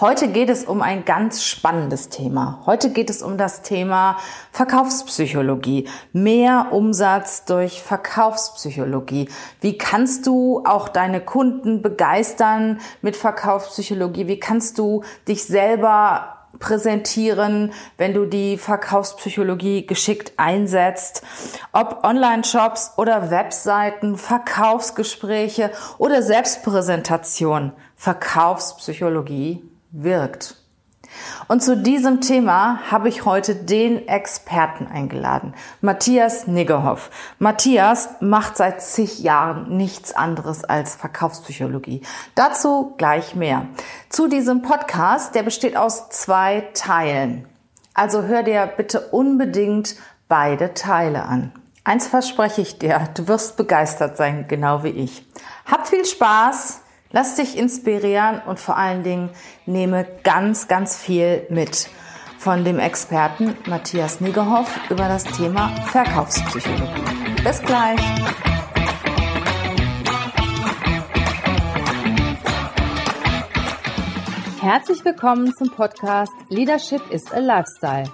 Heute 0.00 0.28
geht 0.28 0.48
es 0.48 0.64
um 0.64 0.80
ein 0.80 1.04
ganz 1.04 1.42
spannendes 1.42 2.08
Thema. 2.08 2.62
Heute 2.66 2.90
geht 2.90 3.10
es 3.10 3.20
um 3.20 3.36
das 3.36 3.62
Thema 3.62 4.16
Verkaufspsychologie. 4.52 5.88
Mehr 6.12 6.68
Umsatz 6.70 7.46
durch 7.46 7.82
Verkaufspsychologie. 7.82 9.28
Wie 9.60 9.76
kannst 9.76 10.28
du 10.28 10.62
auch 10.64 10.88
deine 10.88 11.20
Kunden 11.20 11.82
begeistern 11.82 12.78
mit 13.02 13.16
Verkaufspsychologie? 13.16 14.28
Wie 14.28 14.38
kannst 14.38 14.78
du 14.78 15.02
dich 15.26 15.42
selber 15.42 16.36
präsentieren, 16.60 17.72
wenn 17.96 18.14
du 18.14 18.24
die 18.24 18.56
Verkaufspsychologie 18.56 19.86
geschickt 19.86 20.32
einsetzt. 20.38 21.22
Ob 21.72 22.04
Online-Shops 22.04 22.92
oder 22.96 23.30
Webseiten, 23.30 24.16
Verkaufsgespräche 24.16 25.70
oder 25.98 26.22
Selbstpräsentation. 26.22 27.72
Verkaufspsychologie 27.96 29.67
wirkt. 29.90 30.56
Und 31.48 31.62
zu 31.62 31.76
diesem 31.76 32.20
Thema 32.20 32.90
habe 32.90 33.08
ich 33.08 33.24
heute 33.24 33.54
den 33.54 34.06
Experten 34.08 34.86
eingeladen, 34.86 35.54
Matthias 35.80 36.46
Niggerhoff. 36.46 37.10
Matthias 37.38 38.10
macht 38.20 38.56
seit 38.56 38.82
zig 38.82 39.20
Jahren 39.20 39.76
nichts 39.76 40.12
anderes 40.14 40.64
als 40.64 40.94
Verkaufspsychologie. 40.96 42.02
Dazu 42.34 42.94
gleich 42.98 43.34
mehr. 43.34 43.66
Zu 44.10 44.28
diesem 44.28 44.62
Podcast, 44.62 45.34
der 45.34 45.42
besteht 45.42 45.76
aus 45.76 46.10
zwei 46.10 46.68
Teilen. 46.74 47.46
Also 47.94 48.22
hör 48.22 48.42
dir 48.42 48.66
bitte 48.66 49.00
unbedingt 49.08 49.96
beide 50.28 50.74
Teile 50.74 51.24
an. 51.24 51.52
Eins 51.84 52.06
verspreche 52.06 52.60
ich 52.60 52.78
dir, 52.78 53.08
du 53.14 53.28
wirst 53.28 53.56
begeistert 53.56 54.18
sein, 54.18 54.46
genau 54.46 54.84
wie 54.84 54.90
ich. 54.90 55.26
Hab 55.64 55.88
viel 55.88 56.04
Spaß! 56.04 56.82
Lass 57.10 57.36
dich 57.36 57.56
inspirieren 57.56 58.42
und 58.44 58.60
vor 58.60 58.76
allen 58.76 59.02
Dingen 59.02 59.30
nehme 59.64 60.06
ganz, 60.24 60.68
ganz 60.68 60.94
viel 60.94 61.46
mit 61.48 61.88
von 62.36 62.64
dem 62.64 62.78
Experten 62.78 63.56
Matthias 63.66 64.20
Niggerhoff 64.20 64.78
über 64.90 65.08
das 65.08 65.24
Thema 65.24 65.74
Verkaufspsychologie. 65.86 67.42
Bis 67.42 67.62
gleich! 67.62 68.00
Herzlich 74.60 75.02
willkommen 75.02 75.54
zum 75.56 75.70
Podcast 75.70 76.32
Leadership 76.50 77.00
is 77.10 77.32
a 77.32 77.38
Lifestyle. 77.38 78.12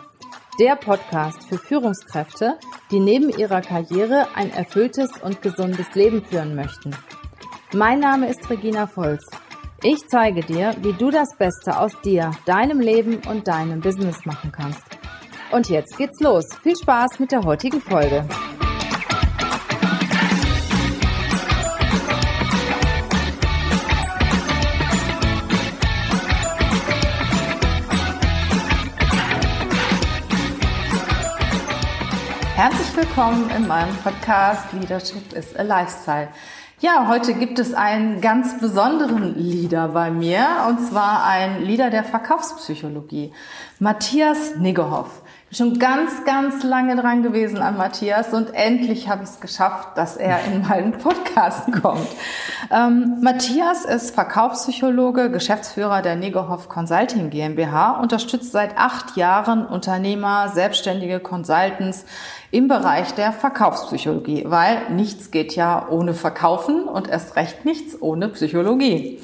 Der 0.61 0.77
Podcast 0.77 1.42
für 1.48 1.58
Führungskräfte, 1.58 2.58
die 2.92 3.01
neben 3.01 3.29
ihrer 3.31 3.61
Karriere 3.61 4.29
ein 4.36 4.53
erfülltes 4.53 5.11
und 5.20 5.42
gesundes 5.42 5.97
Leben 5.97 6.25
führen 6.25 6.55
möchten. 6.55 6.95
Mein 7.75 7.98
Name 7.98 8.28
ist 8.28 8.48
Regina 8.48 8.86
Volz. 8.86 9.27
Ich 9.83 10.06
zeige 10.06 10.42
dir, 10.42 10.77
wie 10.83 10.92
du 10.92 11.11
das 11.11 11.34
Beste 11.36 11.77
aus 11.77 11.91
dir, 12.03 12.30
deinem 12.47 12.78
Leben 12.78 13.20
und 13.28 13.48
deinem 13.48 13.80
Business 13.80 14.25
machen 14.25 14.53
kannst. 14.53 14.80
Und 15.50 15.69
jetzt 15.69 15.98
geht's 15.98 16.20
los. 16.20 16.47
Viel 16.62 16.77
Spaß 16.77 17.19
mit 17.19 17.33
der 17.33 17.42
heutigen 17.42 17.80
Folge. 17.80 18.25
Herzlich 32.55 32.97
willkommen 32.97 33.50
in 33.50 33.67
meinem 33.67 33.97
Podcast 33.97 34.72
Leadership 34.75 35.33
is 35.33 35.56
a 35.56 35.62
Lifestyle. 35.62 36.28
Ja, 36.84 37.08
heute 37.08 37.32
gibt 37.32 37.58
es 37.58 37.72
einen 37.72 38.20
ganz 38.20 38.60
besonderen 38.60 39.38
Leader 39.38 39.88
bei 39.88 40.10
mir, 40.10 40.44
und 40.68 40.86
zwar 40.86 41.24
ein 41.24 41.64
Leader 41.64 41.88
der 41.88 42.04
Verkaufspsychologie, 42.04 43.32
Matthias 43.78 44.56
Niggerhoff 44.56 45.22
schon 45.55 45.78
ganz, 45.78 46.24
ganz 46.24 46.62
lange 46.64 46.97
dran 46.97 47.22
gewesen 47.22 47.58
an 47.58 47.77
Matthias 47.77 48.33
und 48.33 48.55
endlich 48.55 49.08
habe 49.08 49.23
ich 49.23 49.30
es 49.30 49.40
geschafft, 49.40 49.96
dass 49.96 50.17
er 50.17 50.45
in 50.46 50.67
meinen 50.67 50.92
Podcast 50.92 51.70
kommt. 51.83 52.08
Ähm, 52.70 53.18
Matthias 53.20 53.84
ist 53.84 54.14
Verkaufspsychologe, 54.14 55.30
Geschäftsführer 55.30 56.02
der 56.02 56.17
Negerhoff 56.17 56.68
Consulting 56.68 57.30
GmbH, 57.30 58.01
unterstützt 58.01 58.52
seit 58.52 58.77
acht 58.77 59.17
Jahren 59.17 59.67
Unternehmer, 59.67 60.48
selbstständige 60.48 61.20
Consultants 61.20 62.05
im 62.50 62.68
Bereich 62.68 63.14
der 63.14 63.33
Verkaufspsychologie, 63.33 64.45
weil 64.46 64.90
nichts 64.90 65.30
geht 65.30 65.55
ja 65.55 65.86
ohne 65.89 66.14
Verkaufen 66.14 66.84
und 66.84 67.08
erst 67.08 67.36
recht 67.36 67.64
nichts 67.64 68.00
ohne 68.00 68.29
Psychologie. 68.29 69.20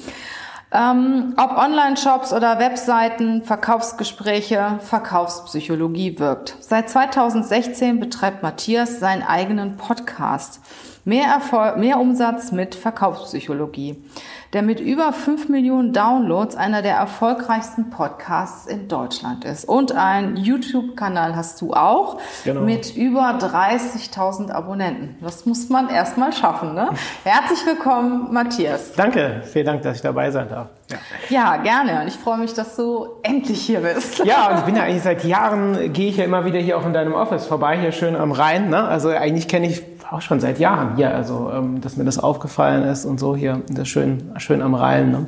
Ähm, 0.73 1.33
ob 1.35 1.57
Online-Shops 1.57 2.31
oder 2.31 2.59
Webseiten, 2.59 3.43
Verkaufsgespräche, 3.43 4.79
Verkaufspsychologie 4.79 6.17
wirkt. 6.17 6.55
Seit 6.61 6.89
2016 6.89 7.99
betreibt 7.99 8.41
Matthias 8.41 8.99
seinen 8.99 9.23
eigenen 9.23 9.75
Podcast. 9.75 10.61
Mehr, 11.03 11.27
Erfolg, 11.27 11.77
mehr 11.77 11.99
Umsatz 11.99 12.51
mit 12.51 12.75
Verkaufspsychologie 12.75 13.97
der 14.53 14.63
mit 14.63 14.79
über 14.79 15.13
5 15.13 15.47
Millionen 15.49 15.93
Downloads 15.93 16.55
einer 16.55 16.81
der 16.81 16.95
erfolgreichsten 16.95 17.89
Podcasts 17.89 18.67
in 18.67 18.87
Deutschland 18.89 19.45
ist. 19.45 19.63
Und 19.63 19.93
einen 19.93 20.35
YouTube-Kanal 20.35 21.35
hast 21.35 21.61
du 21.61 21.73
auch 21.73 22.19
genau. 22.43 22.61
mit 22.61 22.95
über 22.95 23.37
30.000 23.39 24.51
Abonnenten. 24.51 25.15
Das 25.21 25.45
muss 25.45 25.69
man 25.69 25.89
erstmal 25.89 26.33
schaffen. 26.33 26.73
Ne? 26.73 26.89
Herzlich 27.23 27.65
willkommen, 27.65 28.33
Matthias. 28.33 28.91
Danke, 28.93 29.41
vielen 29.45 29.65
Dank, 29.65 29.83
dass 29.83 29.97
ich 29.97 30.01
dabei 30.01 30.31
sein 30.31 30.49
darf. 30.49 30.67
Ja. 30.89 30.97
ja, 31.29 31.57
gerne. 31.57 32.01
Und 32.01 32.07
ich 32.07 32.15
freue 32.15 32.37
mich, 32.37 32.53
dass 32.53 32.75
du 32.75 33.07
endlich 33.23 33.61
hier 33.61 33.79
bist. 33.79 34.19
Ja, 34.25 34.49
und 34.49 34.59
ich 34.59 34.65
bin 34.65 34.75
ja 34.75 34.83
eigentlich 34.83 35.03
seit 35.03 35.23
Jahren, 35.23 35.93
gehe 35.93 36.09
ich 36.09 36.17
ja 36.17 36.25
immer 36.25 36.43
wieder 36.43 36.59
hier 36.59 36.77
auch 36.77 36.85
in 36.85 36.91
deinem 36.91 37.13
Office 37.13 37.45
vorbei, 37.45 37.79
hier 37.79 37.93
schön 37.93 38.17
am 38.17 38.33
Rhein. 38.33 38.69
Ne? 38.69 38.83
Also 38.83 39.09
eigentlich 39.09 39.47
kenne 39.47 39.67
ich 39.67 39.90
auch 40.11 40.21
schon 40.21 40.39
seit 40.39 40.59
Jahren 40.59 40.95
hier, 40.95 41.15
also 41.15 41.51
ähm, 41.53 41.81
dass 41.81 41.97
mir 41.97 42.03
das 42.03 42.19
aufgefallen 42.19 42.83
ist 42.83 43.05
und 43.05 43.19
so 43.19 43.35
hier, 43.35 43.61
das 43.69 43.87
schön, 43.87 44.33
schön 44.37 44.61
am 44.61 44.75
Rhein. 44.75 45.11
Ne? 45.11 45.27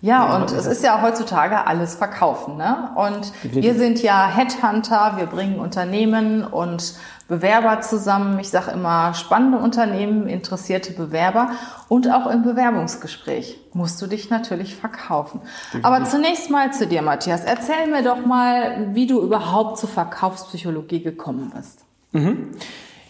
Ja, 0.00 0.36
und 0.36 0.52
es 0.52 0.66
ist 0.66 0.84
ja 0.84 1.00
heutzutage 1.00 1.66
alles 1.66 1.94
verkaufen. 1.94 2.58
Ne? 2.58 2.90
Und 2.94 3.32
wir 3.42 3.74
sind 3.74 4.02
ja 4.02 4.28
Headhunter, 4.28 5.14
wir 5.16 5.24
bringen 5.24 5.58
Unternehmen 5.58 6.44
und 6.44 6.94
Bewerber 7.26 7.80
zusammen. 7.80 8.38
Ich 8.38 8.50
sage 8.50 8.72
immer 8.72 9.14
spannende 9.14 9.56
Unternehmen, 9.56 10.28
interessierte 10.28 10.92
Bewerber 10.92 11.52
und 11.88 12.12
auch 12.12 12.26
im 12.26 12.42
Bewerbungsgespräch 12.42 13.58
musst 13.72 14.02
du 14.02 14.06
dich 14.06 14.28
natürlich 14.28 14.76
verkaufen. 14.76 15.40
Aber 15.82 16.04
zunächst 16.04 16.50
mal 16.50 16.70
zu 16.70 16.86
dir, 16.86 17.00
Matthias. 17.00 17.42
Erzähl 17.42 17.86
mir 17.90 18.02
doch 18.02 18.26
mal, 18.26 18.88
wie 18.92 19.06
du 19.06 19.22
überhaupt 19.22 19.78
zur 19.78 19.88
Verkaufspsychologie 19.88 21.02
gekommen 21.02 21.50
bist. 21.56 21.80
Mhm. 22.12 22.50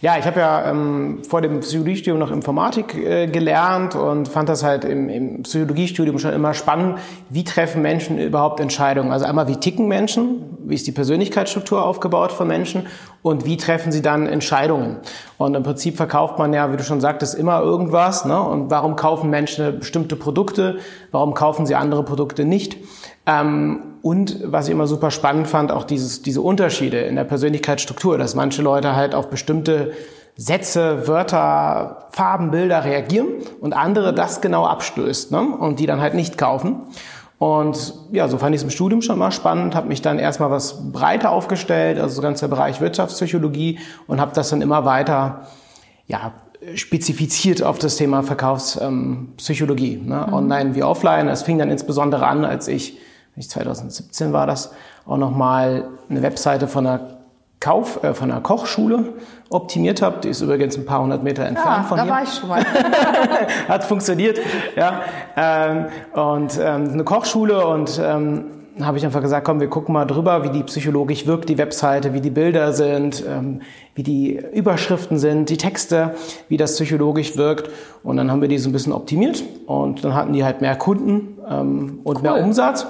Ja, 0.00 0.18
ich 0.18 0.26
habe 0.26 0.40
ja 0.40 0.70
ähm, 0.70 1.22
vor 1.26 1.40
dem 1.40 1.60
Psychologiestudium 1.60 2.18
noch 2.18 2.30
Informatik 2.30 2.94
äh, 2.94 3.26
gelernt 3.26 3.94
und 3.94 4.28
fand 4.28 4.48
das 4.48 4.62
halt 4.62 4.84
im, 4.84 5.08
im 5.08 5.42
Psychologiestudium 5.44 6.18
schon 6.18 6.32
immer 6.32 6.52
spannend, 6.52 6.98
wie 7.30 7.42
treffen 7.42 7.80
Menschen 7.80 8.18
überhaupt 8.18 8.60
Entscheidungen. 8.60 9.12
Also 9.12 9.24
einmal, 9.24 9.48
wie 9.48 9.56
ticken 9.56 9.88
Menschen, 9.88 10.42
wie 10.66 10.74
ist 10.74 10.86
die 10.86 10.92
Persönlichkeitsstruktur 10.92 11.84
aufgebaut 11.84 12.32
von 12.32 12.46
Menschen 12.46 12.86
und 13.24 13.46
wie 13.46 13.56
treffen 13.56 13.90
sie 13.90 14.02
dann 14.02 14.26
Entscheidungen. 14.26 14.98
Und 15.38 15.54
im 15.54 15.62
Prinzip 15.62 15.96
verkauft 15.96 16.38
man 16.38 16.52
ja, 16.52 16.70
wie 16.70 16.76
du 16.76 16.84
schon 16.84 17.00
sagtest, 17.00 17.34
immer 17.34 17.62
irgendwas. 17.62 18.26
Ne? 18.26 18.38
Und 18.38 18.70
warum 18.70 18.96
kaufen 18.96 19.30
Menschen 19.30 19.78
bestimmte 19.78 20.14
Produkte? 20.14 20.76
Warum 21.10 21.32
kaufen 21.32 21.64
sie 21.64 21.74
andere 21.74 22.04
Produkte 22.04 22.44
nicht? 22.44 22.76
Ähm, 23.24 23.94
und 24.02 24.40
was 24.44 24.66
ich 24.66 24.72
immer 24.72 24.86
super 24.86 25.10
spannend 25.10 25.48
fand, 25.48 25.72
auch 25.72 25.84
dieses, 25.84 26.20
diese 26.20 26.42
Unterschiede 26.42 27.00
in 27.00 27.16
der 27.16 27.24
Persönlichkeitsstruktur, 27.24 28.18
dass 28.18 28.34
manche 28.34 28.60
Leute 28.60 28.94
halt 28.94 29.14
auf 29.14 29.30
bestimmte 29.30 29.92
Sätze, 30.36 31.08
Wörter, 31.08 32.08
Farben, 32.12 32.50
Bilder 32.50 32.84
reagieren 32.84 33.28
und 33.58 33.72
andere 33.72 34.12
das 34.12 34.42
genau 34.42 34.66
abstößt 34.66 35.30
ne? 35.30 35.40
und 35.40 35.80
die 35.80 35.86
dann 35.86 36.02
halt 36.02 36.12
nicht 36.12 36.36
kaufen. 36.36 36.82
Und 37.44 37.92
ja, 38.10 38.26
so 38.26 38.38
fand 38.38 38.54
ich 38.54 38.60
es 38.60 38.64
im 38.64 38.70
Studium 38.70 39.02
schon 39.02 39.18
mal 39.18 39.30
spannend, 39.30 39.74
habe 39.74 39.88
mich 39.88 40.00
dann 40.00 40.18
erstmal 40.18 40.50
was 40.50 40.90
breiter 40.92 41.30
aufgestellt, 41.30 41.98
also 41.98 42.14
so 42.14 42.22
ganz 42.22 42.40
der 42.40 42.48
Bereich 42.48 42.80
Wirtschaftspsychologie 42.80 43.80
und 44.06 44.18
habe 44.18 44.32
das 44.34 44.48
dann 44.48 44.62
immer 44.62 44.86
weiter 44.86 45.46
ja, 46.06 46.32
spezifiziert 46.74 47.62
auf 47.62 47.78
das 47.78 47.96
Thema 47.96 48.22
Verkaufspsychologie, 48.22 49.98
ne? 50.02 50.24
mhm. 50.26 50.32
online 50.32 50.74
wie 50.74 50.82
offline. 50.82 51.28
Es 51.28 51.42
fing 51.42 51.58
dann 51.58 51.70
insbesondere 51.70 52.26
an, 52.26 52.46
als 52.46 52.66
ich 52.66 52.98
2017 53.38 54.32
war 54.32 54.46
das, 54.46 54.72
auch 55.04 55.18
nochmal 55.18 55.88
eine 56.08 56.22
Webseite 56.22 56.66
von 56.66 56.86
einer 56.86 57.23
Kauf, 57.60 58.02
äh, 58.02 58.14
von 58.14 58.30
einer 58.30 58.40
Kochschule 58.40 59.14
optimiert 59.50 60.02
habe. 60.02 60.20
Die 60.20 60.28
ist 60.28 60.40
übrigens 60.40 60.76
ein 60.76 60.84
paar 60.84 61.02
hundert 61.02 61.22
Meter 61.22 61.44
entfernt 61.44 61.78
ja, 61.78 61.82
von 61.84 61.96
da 61.96 62.02
hier. 62.04 62.12
Da 62.12 62.16
war 62.16 62.22
ich 62.24 62.34
schon 62.34 62.48
mal. 62.48 62.64
Hat 63.68 63.84
funktioniert, 63.84 64.38
ja. 64.76 65.02
Ähm, 65.36 65.86
und 66.12 66.58
ähm, 66.60 66.90
eine 66.92 67.04
Kochschule 67.04 67.66
und 67.66 68.00
ähm, 68.02 68.44
habe 68.80 68.98
ich 68.98 69.04
einfach 69.04 69.20
gesagt, 69.20 69.46
komm, 69.46 69.60
wir 69.60 69.68
gucken 69.68 69.92
mal 69.92 70.04
drüber, 70.04 70.42
wie 70.42 70.50
die 70.50 70.62
psychologisch 70.64 71.26
wirkt, 71.26 71.48
die 71.48 71.58
Webseite, 71.58 72.12
wie 72.12 72.20
die 72.20 72.30
Bilder 72.30 72.72
sind, 72.72 73.22
ähm, 73.26 73.62
wie 73.94 74.02
die 74.02 74.40
Überschriften 74.52 75.18
sind, 75.18 75.48
die 75.48 75.56
Texte, 75.56 76.14
wie 76.48 76.56
das 76.56 76.74
psychologisch 76.74 77.36
wirkt. 77.36 77.70
Und 78.02 78.16
dann 78.16 78.30
haben 78.30 78.40
wir 78.40 78.48
die 78.48 78.58
so 78.58 78.68
ein 78.68 78.72
bisschen 78.72 78.92
optimiert 78.92 79.44
und 79.66 80.04
dann 80.04 80.14
hatten 80.14 80.32
die 80.32 80.44
halt 80.44 80.60
mehr 80.60 80.76
Kunden 80.76 81.38
ähm, 81.48 82.00
und 82.02 82.16
cool. 82.16 82.22
mehr 82.22 82.36
Umsatz. 82.36 82.86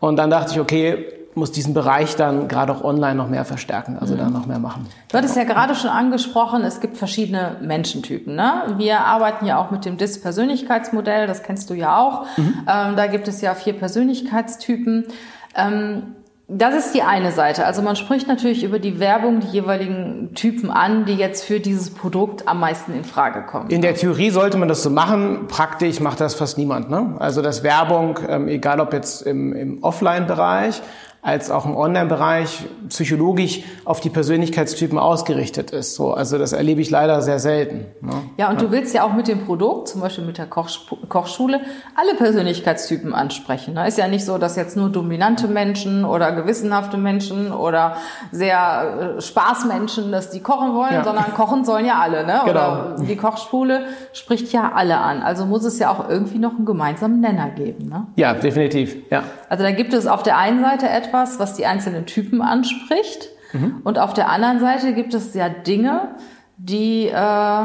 Und 0.00 0.16
dann 0.16 0.30
dachte 0.30 0.52
ich, 0.52 0.60
okay, 0.60 1.06
muss 1.34 1.52
diesen 1.52 1.74
Bereich 1.74 2.16
dann 2.16 2.48
gerade 2.48 2.72
auch 2.72 2.82
online 2.82 3.14
noch 3.14 3.28
mehr 3.28 3.44
verstärken, 3.44 3.98
also 3.98 4.14
mhm. 4.14 4.18
da 4.18 4.30
noch 4.30 4.46
mehr 4.46 4.58
machen. 4.58 4.86
Du 5.10 5.16
hattest 5.16 5.36
ja 5.36 5.44
gerade 5.44 5.74
schon 5.74 5.90
angesprochen, 5.90 6.62
es 6.62 6.80
gibt 6.80 6.96
verschiedene 6.96 7.56
Menschentypen. 7.60 8.34
Ne? 8.34 8.74
Wir 8.76 9.00
arbeiten 9.00 9.46
ja 9.46 9.58
auch 9.58 9.70
mit 9.70 9.84
dem 9.84 9.96
DIS-Persönlichkeitsmodell, 9.96 11.26
das 11.26 11.42
kennst 11.42 11.70
du 11.70 11.74
ja 11.74 11.98
auch. 11.98 12.26
Mhm. 12.36 12.66
Ähm, 12.68 12.96
da 12.96 13.06
gibt 13.06 13.28
es 13.28 13.40
ja 13.40 13.54
vier 13.54 13.74
Persönlichkeitstypen. 13.74 15.06
Ähm, 15.54 16.16
das 16.52 16.74
ist 16.74 16.94
die 16.96 17.02
eine 17.02 17.30
Seite. 17.30 17.64
Also 17.64 17.80
man 17.80 17.94
spricht 17.94 18.26
natürlich 18.26 18.64
über 18.64 18.80
die 18.80 18.98
Werbung 18.98 19.38
die 19.38 19.46
jeweiligen 19.46 20.34
Typen 20.34 20.72
an, 20.72 21.04
die 21.04 21.14
jetzt 21.14 21.44
für 21.44 21.60
dieses 21.60 21.90
Produkt 21.90 22.48
am 22.48 22.58
meisten 22.58 22.92
in 22.92 23.04
Frage 23.04 23.42
kommen. 23.46 23.70
In 23.70 23.82
der 23.82 23.94
Theorie 23.94 24.30
sollte 24.30 24.58
man 24.58 24.66
das 24.66 24.82
so 24.82 24.90
machen. 24.90 25.46
Praktisch 25.46 26.00
macht 26.00 26.20
das 26.20 26.34
fast 26.34 26.58
niemand. 26.58 26.90
Ne? 26.90 27.14
Also 27.20 27.40
das 27.40 27.62
Werbung, 27.62 28.18
ähm, 28.28 28.48
egal 28.48 28.80
ob 28.80 28.92
jetzt 28.92 29.22
im, 29.22 29.52
im 29.52 29.82
Offline-Bereich 29.84 30.82
als 31.22 31.50
auch 31.50 31.66
im 31.66 31.76
Online-Bereich 31.76 32.64
psychologisch 32.88 33.62
auf 33.84 34.00
die 34.00 34.08
Persönlichkeitstypen 34.08 34.98
ausgerichtet 34.98 35.70
ist. 35.70 35.94
So, 35.94 36.14
also 36.14 36.38
das 36.38 36.52
erlebe 36.52 36.80
ich 36.80 36.88
leider 36.88 37.20
sehr 37.20 37.38
selten. 37.38 37.84
Ne? 38.00 38.12
Ja, 38.38 38.48
und 38.48 38.54
ja. 38.54 38.66
du 38.66 38.72
willst 38.72 38.94
ja 38.94 39.04
auch 39.04 39.12
mit 39.12 39.28
dem 39.28 39.44
Produkt, 39.44 39.88
zum 39.88 40.00
Beispiel 40.00 40.24
mit 40.24 40.38
der 40.38 40.46
Koch 40.46 40.70
Kochschule, 41.10 41.60
alle 41.94 42.16
Persönlichkeitstypen 42.16 43.12
ansprechen. 43.12 43.74
Ne? 43.74 43.86
Ist 43.86 43.98
ja 43.98 44.08
nicht 44.08 44.24
so, 44.24 44.38
dass 44.38 44.56
jetzt 44.56 44.78
nur 44.78 44.88
dominante 44.88 45.46
Menschen 45.46 46.06
oder 46.06 46.32
gewissenhafte 46.32 46.96
Menschen 46.96 47.52
oder 47.52 47.96
sehr 48.32 49.16
äh, 49.18 49.20
Spaßmenschen, 49.20 50.10
dass 50.12 50.30
die 50.30 50.40
kochen 50.40 50.74
wollen, 50.74 50.94
ja. 50.94 51.04
sondern 51.04 51.34
kochen 51.34 51.66
sollen 51.66 51.84
ja 51.84 51.98
alle. 52.00 52.24
Ne? 52.24 52.40
Genau. 52.46 52.50
Oder 52.50 52.96
die 52.98 53.16
Kochschule 53.16 53.84
spricht 54.14 54.52
ja 54.54 54.72
alle 54.74 54.96
an. 54.96 55.22
Also 55.22 55.44
muss 55.44 55.64
es 55.64 55.78
ja 55.78 55.90
auch 55.90 56.08
irgendwie 56.08 56.38
noch 56.38 56.56
einen 56.56 56.64
gemeinsamen 56.64 57.20
Nenner 57.20 57.50
geben. 57.50 57.90
Ne? 57.90 58.06
Ja, 58.16 58.32
definitiv. 58.32 58.96
Ja. 59.10 59.22
Also 59.50 59.64
da 59.64 59.72
gibt 59.72 59.92
es 59.92 60.06
auf 60.06 60.22
der 60.22 60.38
einen 60.38 60.62
Seite 60.62 60.88
etwas, 60.88 61.09
etwas, 61.10 61.38
was 61.38 61.54
die 61.54 61.66
einzelnen 61.66 62.06
Typen 62.06 62.40
anspricht. 62.40 63.28
Mhm. 63.52 63.80
Und 63.84 63.98
auf 63.98 64.14
der 64.14 64.30
anderen 64.30 64.60
Seite 64.60 64.94
gibt 64.94 65.12
es 65.14 65.34
ja 65.34 65.48
Dinge, 65.48 66.14
die 66.56 67.08
äh, 67.08 67.62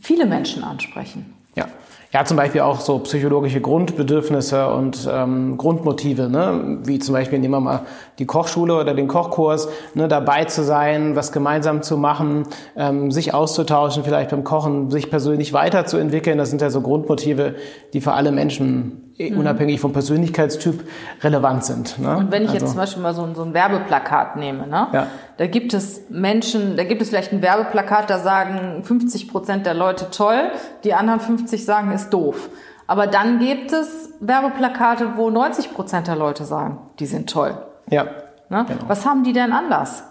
viele 0.00 0.26
Menschen 0.26 0.64
ansprechen. 0.64 1.34
Ja. 1.54 1.66
Ja, 2.12 2.24
zum 2.24 2.36
Beispiel 2.36 2.62
auch 2.62 2.80
so 2.80 3.00
psychologische 3.00 3.60
Grundbedürfnisse 3.60 4.70
und 4.70 5.08
ähm, 5.10 5.58
Grundmotive, 5.58 6.28
ne? 6.28 6.78
wie 6.84 6.98
zum 6.98 7.12
Beispiel 7.12 7.38
nehmen 7.38 7.54
wir 7.54 7.60
mal 7.60 7.80
die 8.18 8.26
Kochschule 8.26 8.74
oder 8.80 8.94
den 8.94 9.06
Kochkurs, 9.06 9.68
ne? 9.94 10.08
dabei 10.08 10.44
zu 10.44 10.62
sein, 10.62 11.14
was 11.14 11.30
gemeinsam 11.30 11.82
zu 11.82 11.98
machen, 11.98 12.44
ähm, 12.76 13.10
sich 13.10 13.34
auszutauschen, 13.34 14.02
vielleicht 14.04 14.30
beim 14.30 14.44
Kochen, 14.44 14.90
sich 14.90 15.10
persönlich 15.10 15.52
weiterzuentwickeln. 15.52 16.38
Das 16.38 16.48
sind 16.48 16.62
ja 16.62 16.70
so 16.70 16.80
Grundmotive, 16.80 17.56
die 17.92 18.00
für 18.00 18.12
alle 18.12 18.32
Menschen 18.32 19.05
mhm. 19.18 19.38
unabhängig 19.38 19.80
vom 19.80 19.92
Persönlichkeitstyp 19.92 20.84
relevant 21.22 21.64
sind. 21.64 21.98
Ne? 21.98 22.16
Und 22.16 22.30
wenn 22.30 22.42
ich 22.42 22.50
also, 22.50 22.60
jetzt 22.60 22.70
zum 22.70 22.80
Beispiel 22.80 23.02
mal 23.02 23.14
so, 23.14 23.22
ein, 23.22 23.34
so 23.34 23.42
ein 23.42 23.54
Werbeplakat 23.54 24.36
nehme, 24.36 24.66
ne? 24.66 24.88
ja. 24.92 25.06
da 25.36 25.46
gibt 25.46 25.74
es 25.74 26.02
Menschen, 26.08 26.76
da 26.76 26.84
gibt 26.84 27.02
es 27.02 27.08
vielleicht 27.08 27.32
ein 27.32 27.42
Werbeplakat, 27.42 28.10
da 28.10 28.18
sagen 28.18 28.82
50 28.82 29.28
Prozent 29.28 29.66
der 29.66 29.74
Leute 29.74 30.10
toll, 30.10 30.50
die 30.84 30.94
anderen 30.94 31.20
50 31.20 31.64
sagen 31.64 31.92
ist 31.92 32.10
doof. 32.10 32.48
Aber 32.86 33.06
dann 33.06 33.38
gibt 33.40 33.72
es 33.72 34.10
Werbeplakate, 34.20 35.16
wo 35.16 35.30
90 35.30 35.74
Prozent 35.74 36.06
der 36.06 36.16
Leute 36.16 36.44
sagen, 36.44 36.78
die 37.00 37.06
sind 37.06 37.28
toll. 37.28 37.56
Ja. 37.90 38.04
Ne? 38.48 38.64
Genau. 38.68 38.82
Was 38.86 39.04
haben 39.04 39.24
die 39.24 39.32
denn 39.32 39.52
anders? 39.52 40.04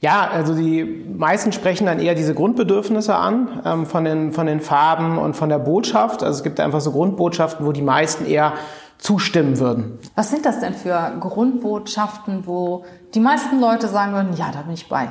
Ja, 0.00 0.28
also 0.30 0.54
die 0.54 0.84
meisten 0.84 1.52
sprechen 1.52 1.84
dann 1.86 2.00
eher 2.00 2.14
diese 2.14 2.34
Grundbedürfnisse 2.34 3.14
an 3.14 3.60
ähm, 3.66 3.86
von, 3.86 4.04
den, 4.04 4.32
von 4.32 4.46
den 4.46 4.60
Farben 4.60 5.18
und 5.18 5.34
von 5.36 5.50
der 5.50 5.58
Botschaft. 5.58 6.22
Also 6.22 6.38
es 6.38 6.42
gibt 6.42 6.58
einfach 6.58 6.80
so 6.80 6.92
Grundbotschaften, 6.92 7.66
wo 7.66 7.72
die 7.72 7.82
meisten 7.82 8.24
eher 8.24 8.54
zustimmen 8.96 9.58
würden. 9.58 9.98
Was 10.14 10.30
sind 10.30 10.46
das 10.46 10.60
denn 10.60 10.74
für 10.74 11.12
Grundbotschaften, 11.20 12.46
wo 12.46 12.84
die 13.14 13.20
meisten 13.20 13.60
Leute 13.60 13.88
sagen 13.88 14.12
würden, 14.12 14.36
ja, 14.36 14.50
da 14.52 14.62
bin 14.62 14.72
ich 14.72 14.88
bei? 14.88 15.08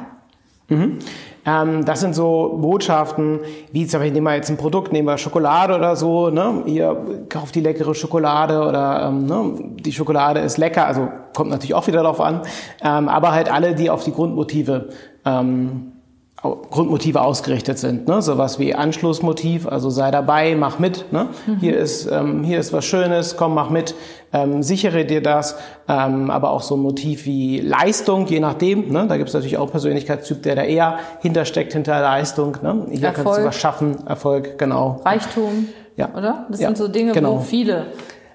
Mhm. 0.69 1.00
Ähm, 1.50 1.84
das 1.86 2.01
sind 2.01 2.13
so 2.13 2.57
Botschaften, 2.62 3.40
wie 3.72 3.88
zum 3.88 4.00
Beispiel, 4.00 4.13
nehmen 4.13 4.28
wir 4.28 4.36
jetzt 4.36 4.50
ein 4.50 4.57
Produkt, 4.57 4.94
nehmen 4.94 5.07
wir 5.07 5.18
Schokolade 5.18 5.75
oder 5.75 5.96
so, 5.96 6.30
ne? 6.30 6.63
ihr 6.66 7.25
kauft 7.28 7.56
die 7.56 7.62
leckere 7.62 7.96
Schokolade 7.96 8.62
oder 8.62 9.07
ähm, 9.07 9.25
ne? 9.25 9.54
die 9.80 9.92
Schokolade 9.92 10.42
ist 10.42 10.57
lecker, 10.57 10.86
also 10.86 11.10
kommt 11.36 11.50
natürlich 11.50 11.74
auch 11.74 11.88
wieder 11.88 12.04
darauf 12.04 12.22
an, 12.22 12.42
ähm, 12.84 13.07
aber 13.07 13.31
halt 13.31 13.51
alle, 13.51 13.74
die 13.74 13.90
auf 13.90 14.04
die 14.04 14.12
Grundmotive 14.12 14.90
ähm, 15.25 15.94
Grundmotive 16.41 17.21
ausgerichtet 17.21 17.80
sind, 17.80 18.07
ne? 18.07 18.21
sowas 18.21 18.59
wie 18.59 18.74
Anschlussmotiv, 18.74 19.68
also 19.68 19.89
sei 19.89 20.09
dabei, 20.09 20.56
mach 20.56 20.80
mit, 20.80 21.12
ne? 21.12 21.27
Mhm. 21.45 21.57
hier 21.59 21.77
ist 21.77 22.09
ähm, 22.09 22.45
hier 22.45 22.59
ist 22.59 22.71
was 22.71 22.86
Schönes, 22.86 23.36
komm, 23.36 23.53
mach 23.56 23.69
mit, 23.69 23.94
ähm, 24.31 24.63
sichere 24.63 25.03
dir 25.03 25.21
das, 25.21 25.57
ähm, 25.89 26.31
aber 26.31 26.51
auch 26.51 26.62
so 26.62 26.77
ein 26.77 26.81
Motiv 26.81 27.25
wie 27.25 27.59
Leistung, 27.59 28.25
je 28.27 28.39
nachdem, 28.39 28.89
ne? 28.89 29.06
da 29.07 29.18
gibt 29.18 29.27
es 29.27 29.33
natürlich 29.33 29.57
auch 29.57 29.69
Persönlichkeitstyp, 29.69 30.41
der 30.44 30.56
da 30.56 30.63
eher 30.63 31.00
hintersteckt 31.19 31.74
hinter 31.74 32.00
Leistung, 32.00 32.56
ne? 32.62 32.85
hier 32.89 33.03
Erfolg. 33.03 33.25
kannst 33.25 33.39
du 33.39 33.45
was 33.45 33.56
schaffen, 33.56 34.07
Erfolg, 34.07 34.57
genau. 34.57 35.01
Reichtum, 35.03 35.68
ja. 35.97 36.07
oder? 36.15 36.45
Das 36.50 36.62
ja. 36.62 36.68
sind 36.68 36.77
so 36.77 36.88
Dinge, 36.88 37.12
genau. 37.12 37.35
wo 37.35 37.39
viele 37.39 37.88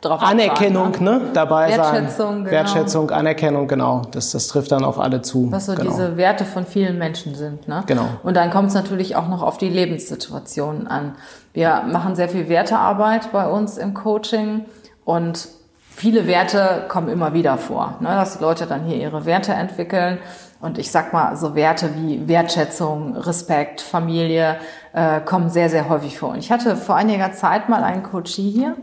drauf 0.04 0.22
Anerkennung, 0.22 0.88
abfahren, 0.88 1.04
ne? 1.04 1.30
dabei 1.32 1.68
Wertschätzung, 1.68 2.26
sein. 2.26 2.38
Genau. 2.38 2.50
Wertschätzung, 2.50 3.10
Anerkennung, 3.10 3.68
genau. 3.68 4.02
Das, 4.10 4.30
das 4.30 4.48
trifft 4.48 4.72
dann 4.72 4.84
auf 4.84 4.98
alle 4.98 5.22
zu. 5.22 5.50
Was 5.50 5.66
so 5.66 5.74
genau. 5.74 5.90
diese 5.90 6.16
Werte 6.16 6.44
von 6.44 6.66
vielen 6.66 6.98
Menschen 6.98 7.34
sind. 7.34 7.66
Ne? 7.68 7.82
Genau. 7.86 8.06
Und 8.22 8.36
dann 8.36 8.50
kommt 8.50 8.68
es 8.68 8.74
natürlich 8.74 9.16
auch 9.16 9.28
noch 9.28 9.42
auf 9.42 9.58
die 9.58 9.68
Lebenssituation 9.68 10.86
an. 10.86 11.14
Wir 11.52 11.82
machen 11.90 12.16
sehr 12.16 12.28
viel 12.28 12.48
Wertearbeit 12.48 13.32
bei 13.32 13.48
uns 13.48 13.78
im 13.78 13.94
Coaching 13.94 14.64
und 15.04 15.48
viele 15.94 16.26
Werte 16.26 16.84
kommen 16.88 17.08
immer 17.08 17.32
wieder 17.32 17.56
vor, 17.58 17.96
ne? 18.00 18.08
dass 18.08 18.38
die 18.38 18.42
Leute 18.42 18.66
dann 18.66 18.84
hier 18.84 18.96
ihre 18.96 19.24
Werte 19.24 19.52
entwickeln. 19.52 20.18
Und 20.60 20.78
ich 20.78 20.90
sag 20.90 21.12
mal, 21.12 21.36
so 21.36 21.54
Werte 21.54 21.90
wie 21.94 22.26
Wertschätzung, 22.26 23.16
Respekt, 23.16 23.82
Familie 23.82 24.56
äh, 24.94 25.20
kommen 25.20 25.50
sehr, 25.50 25.68
sehr 25.68 25.90
häufig 25.90 26.18
vor. 26.18 26.30
Und 26.30 26.38
ich 26.38 26.50
hatte 26.50 26.76
vor 26.76 26.96
einiger 26.96 27.32
Zeit 27.32 27.68
mal 27.68 27.84
einen 27.84 28.02
Coachie 28.02 28.50
hier, 28.50 28.74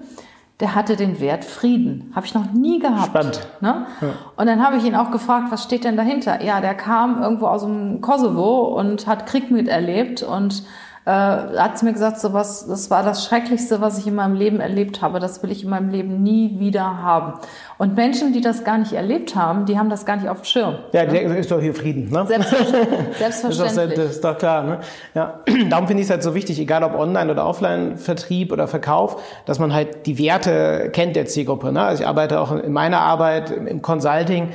der 0.62 0.76
hatte 0.76 0.96
den 0.96 1.20
Wert 1.20 1.44
Frieden. 1.44 2.12
Habe 2.16 2.28
ich 2.28 2.36
noch 2.36 2.52
nie 2.54 2.80
gehabt. 2.80 3.08
Spannend. 3.08 3.48
Ne? 3.62 3.88
Ja. 4.00 4.08
Und 4.38 4.46
dann 4.46 4.64
habe 4.64 4.78
ich 4.78 4.86
ihn 4.86 4.96
auch 4.96 5.10
gefragt, 5.10 5.48
was 5.50 5.64
steht 5.64 5.84
denn 5.84 5.98
dahinter? 5.98 6.44
Ja, 6.44 6.62
der 6.62 6.76
kam 6.76 7.22
irgendwo 7.22 7.48
aus 7.48 7.64
dem 7.64 8.00
Kosovo 8.00 8.78
und 8.80 9.08
hat 9.08 9.26
Krieg 9.26 9.50
miterlebt 9.50 10.22
und 10.22 10.64
äh, 11.06 11.10
hat 11.12 11.80
zu 11.80 11.86
mir 11.86 11.94
gesagt, 11.94 12.20
so 12.20 12.32
was, 12.32 12.68
das 12.68 12.92
war 12.92 13.04
das 13.04 13.26
Schrecklichste, 13.26 13.82
was 13.82 13.98
ich 13.98 14.06
in 14.06 14.14
meinem 14.14 14.36
Leben 14.36 14.60
erlebt 14.60 15.02
habe. 15.02 15.20
Das 15.20 15.42
will 15.42 15.52
ich 15.52 15.64
in 15.64 15.70
meinem 15.70 15.90
Leben 15.90 16.22
nie 16.22 16.60
wieder 16.60 17.02
haben. 17.02 17.40
Und 17.80 17.96
Menschen, 17.96 18.34
die 18.34 18.42
das 18.42 18.64
gar 18.64 18.78
nicht 18.78 18.94
erlebt 18.94 19.36
haben, 19.36 19.66
die 19.66 19.80
haben 19.80 19.90
das 19.90 20.06
gar 20.06 20.18
nicht 20.18 20.30
auf 20.30 20.42
dem 20.42 20.46
Schirm. 20.46 20.76
Ja, 20.94 21.06
ne? 21.06 21.38
ist 21.38 21.50
doch 21.50 21.60
hier 21.60 21.74
Frieden. 21.74 22.10
Ne? 22.12 22.26
Selbstverständlich. 22.28 23.00
Selbstverständlich. 23.18 23.96
das, 23.96 24.12
ist 24.12 24.24
doch 24.24 24.38
klar. 24.38 24.64
Ne? 24.64 24.80
Ja. 25.16 25.40
Darum 25.70 25.88
finde 25.88 26.02
ich 26.02 26.08
es 26.08 26.12
halt 26.12 26.22
so 26.22 26.36
wichtig, 26.36 26.60
egal 26.60 26.84
ob 26.84 26.94
Online- 26.94 27.32
oder 27.32 27.48
Offline-Vertrieb 27.48 28.52
oder 28.52 28.68
Verkauf, 28.68 29.22
dass 29.46 29.58
man 29.58 29.74
halt 29.74 30.06
die 30.06 30.20
Werte 30.20 30.92
kennt 30.94 31.16
der 31.16 31.26
Zielgruppe. 31.26 31.72
Ne? 31.72 31.82
Also 31.82 32.04
ich 32.04 32.08
arbeite 32.08 32.40
auch 32.40 32.52
in 32.52 32.74
meiner 32.74 33.00
Arbeit 33.00 33.50
im 33.50 33.82
Consulting 33.82 34.50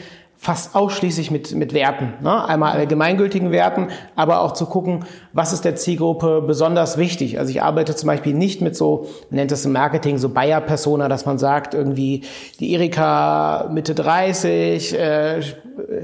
fast 0.47 0.77
ausschließlich 0.77 1.33
mit, 1.33 1.57
mit 1.57 1.75
Werten. 1.75 2.15
Ne? 2.23 2.45
Einmal 2.45 2.75
allgemeingültigen 2.75 3.51
Werten, 3.51 3.89
aber 4.15 4.43
auch 4.43 4.53
zu 4.53 4.67
gucken, 4.67 5.05
was 5.33 5.53
ist 5.53 5.65
der 5.65 5.75
Zielgruppe 5.75 6.41
besonders 6.41 6.99
wichtig. 6.99 7.41
Also 7.41 7.51
ich 7.51 7.65
arbeite 7.65 7.97
zum 7.97 8.07
Beispiel 8.07 8.33
nicht 8.33 8.61
mit 8.63 8.77
so, 8.77 9.09
man 9.29 9.39
nennt 9.39 9.51
das 9.51 9.65
im 9.65 9.73
Marketing 9.73 10.19
so 10.19 10.29
Bayer-Persona, 10.29 11.09
dass 11.09 11.27
man 11.27 11.39
sagt, 11.39 11.75
irgendwie 11.75 12.23
die 12.61 12.73
Erika 12.75 13.69
Mitte 13.73 13.97
30 13.97 14.97
äh, 14.97 15.43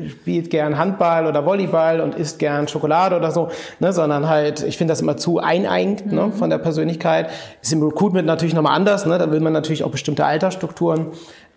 spielt 0.08 0.50
gern 0.50 0.76
Handball 0.76 1.28
oder 1.28 1.46
Volleyball 1.46 2.00
und 2.00 2.16
isst 2.16 2.40
gern 2.40 2.66
Schokolade 2.66 3.16
oder 3.16 3.30
so, 3.30 3.48
ne? 3.78 3.92
sondern 3.92 4.28
halt, 4.28 4.64
ich 4.64 4.76
finde 4.76 4.90
das 4.90 5.02
immer 5.02 5.16
zu 5.16 5.38
einengt 5.38 6.06
ne? 6.06 6.12
mhm. 6.12 6.28
ne? 6.30 6.32
von 6.32 6.50
der 6.50 6.58
Persönlichkeit. 6.58 7.30
Ist 7.62 7.72
im 7.72 7.80
Recruitment 7.84 8.26
natürlich 8.26 8.54
nochmal 8.54 8.74
anders, 8.74 9.06
ne? 9.06 9.18
da 9.18 9.30
will 9.30 9.38
man 9.38 9.52
natürlich 9.52 9.84
auch 9.84 9.92
bestimmte 9.92 10.24
Altersstrukturen 10.24 11.12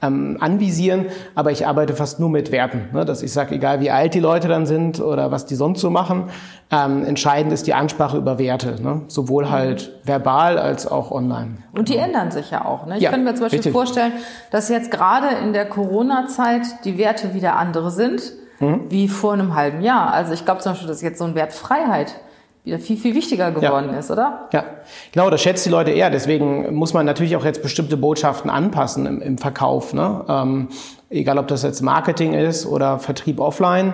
ähm, 0.05 0.37
anvisieren, 0.39 1.05
aber 1.35 1.51
ich 1.51 1.67
arbeite 1.67 1.95
fast 1.95 2.19
nur 2.19 2.29
mit 2.29 2.51
Werten. 2.51 2.89
Ne? 2.93 3.05
Dass 3.05 3.23
ich 3.23 3.31
sage, 3.31 3.55
egal 3.55 3.79
wie 3.79 3.91
alt 3.91 4.13
die 4.13 4.19
Leute 4.19 4.47
dann 4.47 4.65
sind 4.65 4.99
oder 4.99 5.31
was 5.31 5.45
die 5.45 5.55
sonst 5.55 5.81
so 5.81 5.89
machen, 5.89 6.25
ähm, 6.71 7.05
entscheidend 7.05 7.53
ist 7.53 7.67
die 7.67 7.73
Ansprache 7.73 8.17
über 8.17 8.39
Werte, 8.39 8.81
ne? 8.81 9.01
sowohl 9.07 9.49
halt 9.49 9.91
verbal 10.03 10.57
als 10.57 10.87
auch 10.87 11.11
online. 11.11 11.57
Und 11.73 11.89
die 11.89 11.97
ändern 11.97 12.31
sich 12.31 12.51
ja 12.51 12.65
auch. 12.65 12.85
Ne? 12.85 12.97
Ich 12.97 13.03
ja, 13.03 13.11
kann 13.11 13.23
mir 13.23 13.33
zum 13.33 13.43
Beispiel 13.43 13.59
richtig. 13.59 13.73
vorstellen, 13.73 14.13
dass 14.51 14.69
jetzt 14.69 14.91
gerade 14.91 15.27
in 15.43 15.53
der 15.53 15.65
Corona-Zeit 15.65 16.85
die 16.85 16.97
Werte 16.97 17.33
wieder 17.33 17.55
andere 17.55 17.91
sind. 17.91 18.33
Mhm. 18.59 18.85
Wie 18.89 19.09
vor 19.09 19.33
einem 19.33 19.53
halben 19.53 19.81
Jahr. 19.81 20.13
Also 20.13 20.33
ich 20.33 20.45
glaube 20.45 20.61
zum 20.61 20.71
Beispiel, 20.71 20.87
dass 20.87 21.01
jetzt 21.01 21.19
so 21.19 21.25
ein 21.25 21.35
Wert 21.35 21.51
Freiheit 21.51 22.15
wieder 22.65 22.79
viel, 22.79 22.97
viel 22.97 23.15
wichtiger 23.15 23.51
geworden 23.51 23.89
ja. 23.91 23.99
ist, 23.99 24.11
oder? 24.11 24.49
Ja, 24.51 24.65
genau, 25.11 25.29
das 25.29 25.41
schätzt 25.41 25.65
die 25.65 25.69
Leute 25.69 25.91
eher. 25.91 26.09
Deswegen 26.09 26.73
muss 26.73 26.93
man 26.93 27.05
natürlich 27.05 27.35
auch 27.35 27.45
jetzt 27.45 27.61
bestimmte 27.61 27.95
Botschaften 27.95 28.49
anpassen 28.49 29.05
im, 29.05 29.21
im 29.21 29.37
Verkauf. 29.37 29.93
Ne? 29.93 30.25
Ähm, 30.27 30.67
egal, 31.09 31.37
ob 31.37 31.47
das 31.47 31.63
jetzt 31.63 31.81
Marketing 31.81 32.33
ist 32.33 32.65
oder 32.65 32.99
Vertrieb 32.99 33.39
offline. 33.39 33.93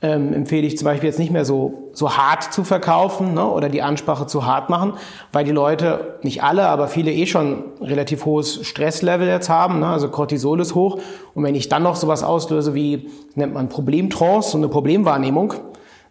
ähm, 0.00 0.32
empfehle 0.32 0.66
ich 0.66 0.78
zum 0.78 0.84
Beispiel 0.84 1.08
jetzt 1.08 1.18
nicht 1.18 1.32
mehr 1.32 1.44
so, 1.44 1.90
so 1.92 2.16
hart 2.16 2.52
zu 2.52 2.62
verkaufen 2.62 3.34
ne, 3.34 3.44
oder 3.48 3.68
die 3.68 3.82
Ansprache 3.82 4.26
zu 4.26 4.46
hart 4.46 4.70
machen, 4.70 4.92
weil 5.32 5.44
die 5.44 5.50
Leute, 5.50 6.18
nicht 6.22 6.42
alle, 6.42 6.68
aber 6.68 6.86
viele 6.86 7.12
eh 7.12 7.26
schon 7.26 7.64
relativ 7.80 8.24
hohes 8.24 8.64
Stresslevel 8.64 9.26
jetzt 9.26 9.48
haben, 9.48 9.80
ne, 9.80 9.88
also 9.88 10.08
Cortisol 10.08 10.60
ist 10.60 10.76
hoch. 10.76 11.00
Und 11.34 11.42
wenn 11.42 11.56
ich 11.56 11.68
dann 11.68 11.82
noch 11.82 11.96
sowas 11.96 12.22
auslöse 12.22 12.74
wie, 12.74 13.08
nennt 13.34 13.54
man 13.54 13.68
Problemtrance, 13.68 14.50
so 14.50 14.58
eine 14.58 14.68
Problemwahrnehmung, 14.68 15.54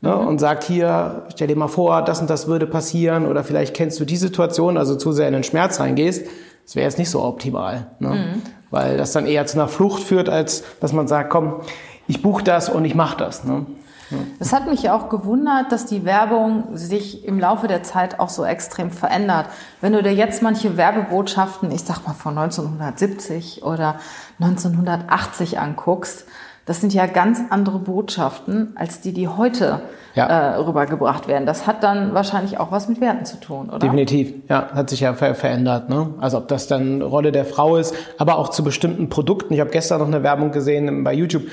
ne, 0.02 0.16
mhm. 0.16 0.28
und 0.28 0.40
sagt 0.40 0.64
hier, 0.64 1.24
stell 1.34 1.48
dir 1.48 1.56
mal 1.56 1.68
vor, 1.68 2.02
das 2.04 2.22
und 2.22 2.30
das 2.30 2.48
würde 2.48 2.68
passieren 2.68 3.26
oder 3.26 3.44
vielleicht 3.44 3.76
kennst 3.76 4.00
du 4.00 4.06
die 4.06 4.18
Situation, 4.18 4.78
also 4.78 4.96
zu 4.96 5.12
sehr 5.12 5.28
in 5.28 5.34
den 5.34 5.44
Schmerz 5.44 5.80
reingehst, 5.80 6.28
das 6.66 6.76
wäre 6.76 6.86
jetzt 6.86 6.98
nicht 6.98 7.10
so 7.10 7.24
optimal. 7.24 7.88
Ne? 8.00 8.10
Mhm. 8.10 8.42
Weil 8.70 8.98
das 8.98 9.14
dann 9.14 9.26
eher 9.26 9.46
zu 9.46 9.58
einer 9.58 9.70
Flucht 9.70 10.04
führt, 10.04 10.28
als 10.28 10.64
dass 10.82 10.92
man 10.92 11.08
sagt, 11.08 11.30
komm, 11.30 11.62
ich 12.08 12.22
buche 12.22 12.44
das 12.44 12.70
und 12.70 12.84
ich 12.84 12.96
mache 12.96 13.18
das. 13.18 13.46
Ne? 13.46 13.66
Es 14.40 14.54
hat 14.54 14.68
mich 14.68 14.90
auch 14.90 15.10
gewundert, 15.10 15.72
dass 15.72 15.86
die 15.86 16.06
Werbung 16.06 16.78
sich 16.78 17.26
im 17.26 17.40
Laufe 17.40 17.68
der 17.68 17.84
Zeit 17.84 18.20
auch 18.20 18.30
so 18.30 18.46
extrem 18.46 18.92
verändert. 18.92 19.48
Wenn 19.82 19.94
du 19.94 20.02
dir 20.02 20.14
jetzt 20.14 20.42
manche 20.42 20.78
Werbebotschaften, 20.78 21.72
ich 21.72 21.84
sag 21.84 22.08
mal 22.08 22.14
von 22.14 22.38
1970 22.38 23.64
oder 23.64 23.96
1980 24.40 25.60
anguckst, 25.60 26.26
das 26.68 26.82
sind 26.82 26.94
ja 26.94 27.08
ganz 27.08 27.40
andere 27.50 27.80
Botschaften 27.80 28.74
als 28.76 29.02
die, 29.02 29.14
die 29.14 29.28
heute 29.28 29.82
ja. 30.14 30.26
äh, 30.26 30.56
rübergebracht 30.58 31.28
werden. 31.28 31.46
Das 31.46 31.66
hat 31.66 31.82
dann 31.82 32.14
wahrscheinlich 32.14 32.60
auch 32.60 32.72
was 32.72 32.90
mit 32.90 33.02
Werten 33.02 33.26
zu 33.26 33.40
tun, 33.40 33.70
oder? 33.70 33.80
Definitiv, 33.80 34.34
ja, 34.50 34.70
hat 34.74 34.90
sich 34.90 35.00
ja 35.00 35.14
ver 35.14 35.34
verändert. 35.34 35.90
Ne? 35.90 36.10
Also 36.20 36.38
ob 36.38 36.48
das 36.50 36.68
dann 36.68 37.02
Rolle 37.02 37.32
der 37.32 37.46
Frau 37.46 37.78
ist, 37.78 37.96
aber 38.18 38.38
auch 38.38 38.50
zu 38.50 38.64
bestimmten 38.64 39.10
Produkten. 39.10 39.54
Ich 39.54 39.62
habe 39.62 39.72
gestern 39.72 40.00
noch 40.00 40.08
eine 40.08 40.22
Werbung 40.22 40.52
gesehen 40.52 41.04
bei 41.04 41.14
YouTube 41.14 41.44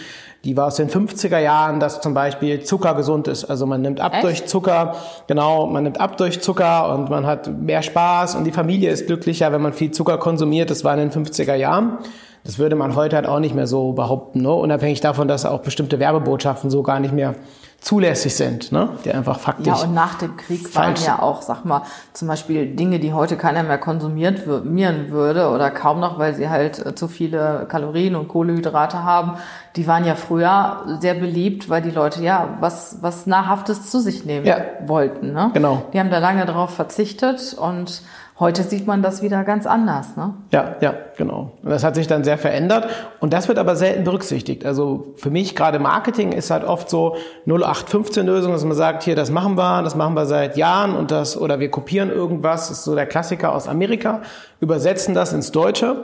die 0.44 0.56
war 0.58 0.66
aus 0.66 0.76
den 0.76 0.90
50er 0.90 1.38
Jahren, 1.38 1.80
dass 1.80 2.02
zum 2.02 2.12
Beispiel 2.12 2.62
Zucker 2.62 2.94
gesund 2.94 3.28
ist. 3.28 3.46
Also 3.46 3.64
man 3.64 3.80
nimmt 3.80 4.00
ab 4.00 4.12
Echt? 4.12 4.24
durch 4.24 4.46
Zucker, 4.46 4.94
genau, 5.26 5.66
man 5.66 5.84
nimmt 5.84 6.00
ab 6.00 6.18
durch 6.18 6.42
Zucker 6.42 6.94
und 6.94 7.08
man 7.08 7.26
hat 7.26 7.48
mehr 7.48 7.82
Spaß 7.82 8.34
und 8.34 8.44
die 8.44 8.52
Familie 8.52 8.90
ist 8.90 9.06
glücklicher, 9.06 9.52
wenn 9.52 9.62
man 9.62 9.72
viel 9.72 9.90
Zucker 9.90 10.18
konsumiert. 10.18 10.70
Das 10.70 10.84
war 10.84 10.92
in 10.98 11.08
den 11.08 11.24
50er 11.24 11.54
Jahren. 11.54 11.98
Das 12.44 12.58
würde 12.58 12.76
man 12.76 12.94
heute 12.94 13.16
halt 13.16 13.26
auch 13.26 13.40
nicht 13.40 13.54
mehr 13.54 13.66
so 13.66 13.92
behaupten, 13.92 14.42
ne? 14.42 14.52
unabhängig 14.52 15.00
davon, 15.00 15.28
dass 15.28 15.46
auch 15.46 15.60
bestimmte 15.60 15.98
Werbebotschaften 15.98 16.68
so 16.68 16.82
gar 16.82 17.00
nicht 17.00 17.14
mehr 17.14 17.34
zulässig 17.80 18.34
sind, 18.34 18.70
ne? 18.70 18.90
die 19.04 19.12
einfach 19.12 19.38
faktisch. 19.38 19.66
Ja, 19.66 19.76
und 19.76 19.94
nach 19.94 20.14
dem 20.16 20.36
Krieg 20.36 20.74
waren 20.74 20.94
ja 21.06 21.20
auch, 21.20 21.40
sag 21.40 21.64
mal, 21.64 21.82
zum 22.12 22.28
Beispiel 22.28 22.74
Dinge, 22.74 22.98
die 22.98 23.14
heute 23.14 23.36
keiner 23.36 23.62
mehr 23.62 23.78
konsumieren 23.78 25.10
würde 25.10 25.48
oder 25.48 25.70
kaum 25.70 26.00
noch, 26.00 26.18
weil 26.18 26.34
sie 26.34 26.48
halt 26.48 26.84
äh, 26.84 26.94
zu 26.94 27.08
viele 27.08 27.66
Kalorien 27.68 28.14
und 28.14 28.28
Kohlehydrate 28.28 29.04
haben. 29.04 29.38
Die 29.76 29.86
waren 29.86 30.04
ja 30.04 30.14
früher 30.14 30.98
sehr 31.00 31.14
beliebt, 31.14 31.68
weil 31.68 31.82
die 31.82 31.90
Leute 31.90 32.22
ja 32.22 32.56
was, 32.60 32.98
was 33.00 33.26
Nahrhaftes 33.26 33.90
zu 33.90 34.00
sich 34.00 34.24
nehmen 34.24 34.46
ja. 34.46 34.58
wollten. 34.86 35.32
Ne? 35.32 35.50
Genau. 35.52 35.82
Die 35.92 35.98
haben 35.98 36.10
da 36.10 36.18
lange 36.18 36.46
darauf 36.46 36.70
verzichtet 36.70 37.54
und 37.54 38.02
Heute 38.40 38.64
sieht 38.64 38.84
man 38.88 39.00
das 39.00 39.22
wieder 39.22 39.44
ganz 39.44 39.64
anders, 39.64 40.16
ne? 40.16 40.34
Ja, 40.50 40.74
ja, 40.80 40.92
genau. 41.16 41.52
Das 41.62 41.84
hat 41.84 41.94
sich 41.94 42.08
dann 42.08 42.24
sehr 42.24 42.36
verändert 42.36 42.88
und 43.20 43.32
das 43.32 43.46
wird 43.46 43.58
aber 43.58 43.76
selten 43.76 44.02
berücksichtigt. 44.02 44.66
Also 44.66 45.14
für 45.14 45.30
mich 45.30 45.54
gerade 45.54 45.78
Marketing 45.78 46.32
ist 46.32 46.50
halt 46.50 46.64
oft 46.64 46.90
so 46.90 47.14
0815 47.46 48.26
Lösung, 48.26 48.50
dass 48.50 48.64
man 48.64 48.76
sagt, 48.76 49.04
hier, 49.04 49.14
das 49.14 49.30
machen 49.30 49.56
wir, 49.56 49.82
das 49.82 49.94
machen 49.94 50.14
wir 50.14 50.26
seit 50.26 50.56
Jahren 50.56 50.96
und 50.96 51.12
das 51.12 51.36
oder 51.36 51.60
wir 51.60 51.70
kopieren 51.70 52.10
irgendwas, 52.10 52.68
das 52.68 52.78
ist 52.78 52.84
so 52.84 52.96
der 52.96 53.06
Klassiker 53.06 53.52
aus 53.52 53.68
Amerika, 53.68 54.22
übersetzen 54.58 55.14
das 55.14 55.32
ins 55.32 55.52
Deutsche 55.52 56.02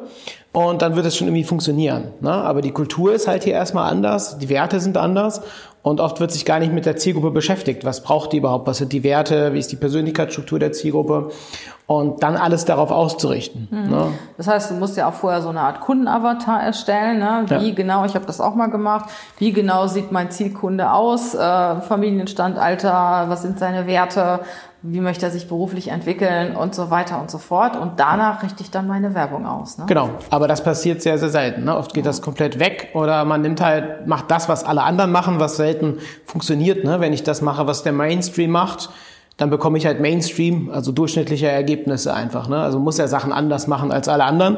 und 0.52 0.82
dann 0.82 0.96
wird 0.96 1.06
es 1.06 1.16
schon 1.16 1.28
irgendwie 1.28 1.44
funktionieren. 1.44 2.12
Ne? 2.20 2.32
Aber 2.32 2.60
die 2.60 2.72
Kultur 2.72 3.12
ist 3.12 3.28
halt 3.28 3.44
hier 3.44 3.54
erstmal 3.54 3.90
anders, 3.90 4.38
die 4.38 4.48
Werte 4.48 4.80
sind 4.80 4.96
anders 4.96 5.42
und 5.82 6.00
oft 6.00 6.20
wird 6.20 6.30
sich 6.30 6.44
gar 6.44 6.58
nicht 6.58 6.72
mit 6.72 6.84
der 6.84 6.96
Zielgruppe 6.96 7.30
beschäftigt. 7.30 7.84
Was 7.84 8.02
braucht 8.02 8.32
die 8.32 8.38
überhaupt? 8.38 8.66
Was 8.66 8.78
sind 8.78 8.92
die 8.92 9.02
Werte? 9.02 9.54
Wie 9.54 9.58
ist 9.58 9.72
die 9.72 9.76
Persönlichkeitsstruktur 9.76 10.58
der 10.58 10.72
Zielgruppe? 10.72 11.30
Und 11.86 12.22
dann 12.22 12.36
alles 12.36 12.64
darauf 12.66 12.90
auszurichten. 12.90 13.68
Mhm. 13.70 13.90
Ne? 13.90 14.06
Das 14.36 14.46
heißt, 14.46 14.70
du 14.70 14.74
musst 14.74 14.96
ja 14.96 15.08
auch 15.08 15.14
vorher 15.14 15.40
so 15.40 15.48
eine 15.48 15.60
Art 15.60 15.80
Kundenavatar 15.80 16.62
erstellen. 16.62 17.18
Ne? 17.18 17.44
Wie 17.46 17.68
ja. 17.68 17.74
genau, 17.74 18.04
ich 18.04 18.14
habe 18.14 18.26
das 18.26 18.40
auch 18.40 18.54
mal 18.54 18.68
gemacht, 18.68 19.08
wie 19.38 19.52
genau 19.52 19.86
sieht 19.86 20.12
mein 20.12 20.30
Zielkunde 20.30 20.92
aus? 20.92 21.34
Äh, 21.34 21.80
Familienstand, 21.80 22.58
Alter, 22.58 23.24
was 23.28 23.42
sind 23.42 23.58
seine 23.58 23.86
Werte? 23.86 24.40
Wie 24.82 25.00
möchte 25.00 25.26
er 25.26 25.30
sich 25.30 25.46
beruflich 25.46 25.88
entwickeln 25.88 26.56
und 26.56 26.74
so 26.74 26.90
weiter 26.90 27.20
und 27.20 27.30
so 27.30 27.36
fort. 27.36 27.76
Und 27.76 28.00
danach 28.00 28.42
richte 28.42 28.62
ich 28.62 28.70
dann 28.70 28.86
meine 28.86 29.14
Werbung 29.14 29.46
aus. 29.46 29.76
Ne? 29.76 29.84
Genau, 29.86 30.08
aber 30.30 30.48
das 30.48 30.64
passiert 30.64 31.02
sehr, 31.02 31.18
sehr 31.18 31.28
selten. 31.28 31.64
Ne? 31.64 31.76
Oft 31.76 31.92
geht 31.92 32.06
das 32.06 32.22
komplett 32.22 32.58
weg 32.58 32.88
oder 32.94 33.24
man 33.26 33.42
nimmt 33.42 33.60
halt, 33.60 34.06
macht 34.06 34.30
das, 34.30 34.48
was 34.48 34.64
alle 34.64 34.82
anderen 34.82 35.12
machen, 35.12 35.38
was 35.38 35.56
selten 35.56 35.98
funktioniert. 36.24 36.84
Ne? 36.84 36.98
Wenn 37.00 37.12
ich 37.12 37.22
das 37.22 37.42
mache, 37.42 37.66
was 37.66 37.82
der 37.82 37.92
Mainstream 37.92 38.50
macht, 38.50 38.88
dann 39.36 39.50
bekomme 39.50 39.76
ich 39.76 39.84
halt 39.84 40.00
Mainstream, 40.00 40.70
also 40.72 40.92
durchschnittliche 40.92 41.48
Ergebnisse 41.48 42.14
einfach. 42.14 42.48
Ne? 42.48 42.58
Also 42.58 42.78
muss 42.78 42.98
er 42.98 43.08
Sachen 43.08 43.32
anders 43.32 43.66
machen 43.66 43.92
als 43.92 44.08
alle 44.08 44.24
anderen, 44.24 44.56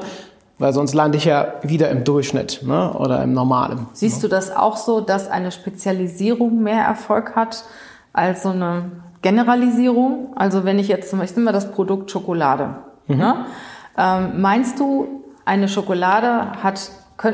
weil 0.58 0.72
sonst 0.72 0.94
lande 0.94 1.18
ich 1.18 1.24
ja 1.24 1.54
wieder 1.62 1.90
im 1.90 2.04
Durchschnitt 2.04 2.60
ne? 2.62 2.92
oder 2.92 3.24
im 3.24 3.32
Normalen. 3.32 3.88
Siehst 3.92 4.22
du 4.22 4.28
das 4.28 4.54
auch 4.54 4.76
so, 4.76 5.00
dass 5.00 5.28
eine 5.28 5.50
Spezialisierung 5.50 6.62
mehr 6.62 6.84
Erfolg 6.84 7.34
hat 7.34 7.64
als 8.12 8.44
so 8.44 8.50
eine 8.50 9.01
Generalisierung, 9.22 10.34
also 10.36 10.64
wenn 10.64 10.78
ich 10.78 10.88
jetzt 10.88 11.10
zum 11.10 11.20
Beispiel, 11.20 11.44
wir 11.44 11.52
das 11.52 11.72
Produkt 11.72 12.10
Schokolade. 12.10 12.76
Mhm. 13.06 13.16
Ne? 13.16 13.46
Ähm, 13.96 14.40
meinst 14.40 14.78
du, 14.78 15.22
eine 15.44 15.68
Schokolade 15.68 16.52
hat 16.62 16.90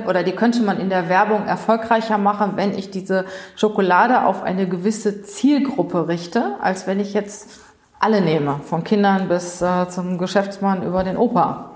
oder 0.06 0.22
die 0.22 0.32
könnte 0.32 0.62
man 0.62 0.78
in 0.78 0.90
der 0.90 1.08
Werbung 1.08 1.46
erfolgreicher 1.46 2.18
machen, 2.18 2.52
wenn 2.56 2.76
ich 2.76 2.90
diese 2.90 3.24
Schokolade 3.56 4.24
auf 4.24 4.42
eine 4.42 4.68
gewisse 4.68 5.22
Zielgruppe 5.22 6.08
richte, 6.08 6.56
als 6.60 6.86
wenn 6.86 7.00
ich 7.00 7.14
jetzt 7.14 7.60
alle 7.98 8.20
nehme, 8.20 8.60
von 8.64 8.84
Kindern 8.84 9.28
bis 9.28 9.62
äh, 9.62 9.88
zum 9.88 10.18
Geschäftsmann 10.18 10.82
über 10.82 11.04
den 11.04 11.16
Opa. 11.16 11.67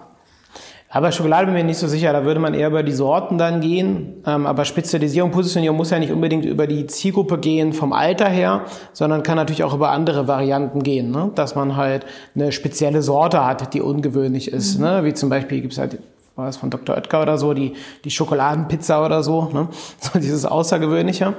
Aber 0.95 1.11
Schokolade 1.11 1.47
bin 1.47 1.57
ich 1.57 1.63
mir 1.63 1.69
nicht 1.69 1.79
so 1.79 1.89
sicher, 1.89 2.13
da 2.13 2.27
würde 2.27 2.39
man 2.39 2.53
eher 2.53 2.69
über 2.69 2.83
die 2.83 2.93
Sorten 2.93 3.39
dann 3.39 3.63
gehen. 3.63 4.23
Ähm, 4.27 4.45
aber 4.45 4.67
Spezialisierung, 4.67 5.31
Positionierung 5.31 5.79
muss 5.79 5.89
ja 5.89 5.99
nicht 5.99 6.13
unbedingt 6.13 6.45
über 6.45 6.67
die 6.67 6.87
Zielgruppe 6.87 7.39
gehen 7.39 7.73
vom 7.73 7.95
Alter 7.95 8.29
her, 8.29 8.67
sondern 8.93 9.23
kann 9.23 9.37
natürlich 9.37 9.65
auch 9.65 9.73
über 9.73 9.91
andere 9.91 10.29
Varianten 10.29 10.83
gehen. 10.83 11.11
Ne? 11.11 11.31
Dass 11.35 11.55
man 11.55 11.77
halt 11.77 12.05
eine 12.35 12.53
spezielle 12.53 13.01
Sorte 13.01 13.43
hat, 13.47 13.73
die 13.73 13.81
ungewöhnlich 13.81 14.53
ist. 14.53 14.77
Mhm. 14.77 14.85
Ne? 14.85 15.05
Wie 15.05 15.15
zum 15.15 15.31
Beispiel 15.31 15.63
gibt's 15.63 15.79
halt 15.79 15.99
war 16.35 16.49
es 16.49 16.57
von 16.57 16.71
Dr. 16.71 16.97
Oetker 16.97 17.21
oder 17.21 17.37
so, 17.37 17.53
die, 17.53 17.75
die 18.05 18.11
Schokoladenpizza 18.11 19.05
oder 19.05 19.23
so, 19.23 19.51
ne? 19.53 19.69
so 20.01 20.19
dieses 20.19 20.47
Außergewöhnliche. 20.47 21.35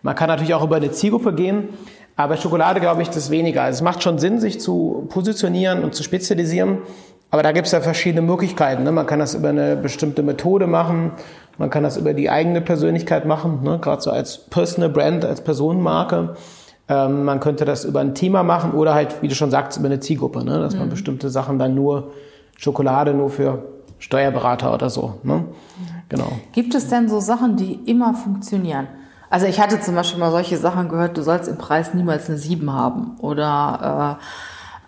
Man 0.00 0.14
kann 0.14 0.28
natürlich 0.28 0.54
auch 0.54 0.64
über 0.64 0.76
eine 0.76 0.90
Zielgruppe 0.90 1.34
gehen, 1.34 1.68
aber 2.16 2.36
Schokolade 2.36 2.80
glaube 2.80 3.02
ich 3.02 3.10
das 3.10 3.30
weniger. 3.30 3.62
Also 3.62 3.76
es 3.78 3.82
macht 3.82 4.02
schon 4.02 4.18
Sinn, 4.18 4.40
sich 4.40 4.58
zu 4.58 5.06
positionieren 5.10 5.84
und 5.84 5.94
zu 5.94 6.02
spezialisieren, 6.02 6.78
aber 7.30 7.42
da 7.42 7.52
gibt 7.52 7.66
es 7.66 7.72
ja 7.72 7.80
verschiedene 7.80 8.22
Möglichkeiten. 8.22 8.84
Ne? 8.84 8.92
Man 8.92 9.06
kann 9.06 9.18
das 9.18 9.34
über 9.34 9.50
eine 9.50 9.76
bestimmte 9.76 10.22
Methode 10.22 10.66
machen, 10.66 11.12
man 11.58 11.70
kann 11.70 11.82
das 11.82 11.96
über 11.96 12.14
die 12.14 12.30
eigene 12.30 12.60
Persönlichkeit 12.60 13.26
machen, 13.26 13.62
ne? 13.62 13.78
gerade 13.80 14.00
so 14.00 14.10
als 14.10 14.38
Personal 14.38 14.90
Brand, 14.90 15.24
als 15.24 15.42
Personenmarke. 15.42 16.36
Ähm, 16.88 17.24
man 17.24 17.40
könnte 17.40 17.64
das 17.64 17.84
über 17.84 18.00
ein 18.00 18.14
Thema 18.14 18.42
machen 18.42 18.72
oder 18.72 18.94
halt, 18.94 19.20
wie 19.20 19.28
du 19.28 19.34
schon 19.34 19.50
sagst, 19.50 19.78
über 19.78 19.86
eine 19.86 20.00
Zielgruppe, 20.00 20.44
ne? 20.44 20.58
dass 20.60 20.74
mhm. 20.74 20.80
man 20.80 20.90
bestimmte 20.90 21.28
Sachen 21.28 21.58
dann 21.58 21.74
nur 21.74 22.12
Schokolade 22.56 23.12
nur 23.12 23.28
für 23.28 23.64
Steuerberater 23.98 24.72
oder 24.72 24.88
so. 24.88 25.18
Ne? 25.22 25.34
Mhm. 25.34 25.44
Genau. 26.08 26.32
Gibt 26.52 26.74
es 26.74 26.88
denn 26.88 27.08
so 27.08 27.20
Sachen, 27.20 27.56
die 27.56 27.74
immer 27.74 28.14
funktionieren? 28.14 28.86
Also 29.30 29.46
ich 29.46 29.60
hatte 29.60 29.80
zum 29.80 29.94
Beispiel 29.94 30.20
mal 30.20 30.30
solche 30.30 30.56
Sachen 30.56 30.88
gehört, 30.88 31.18
du 31.18 31.22
sollst 31.22 31.48
im 31.48 31.58
Preis 31.58 31.92
niemals 31.92 32.28
eine 32.28 32.38
7 32.38 32.72
haben 32.72 33.16
oder 33.20 34.18
äh, 34.18 34.24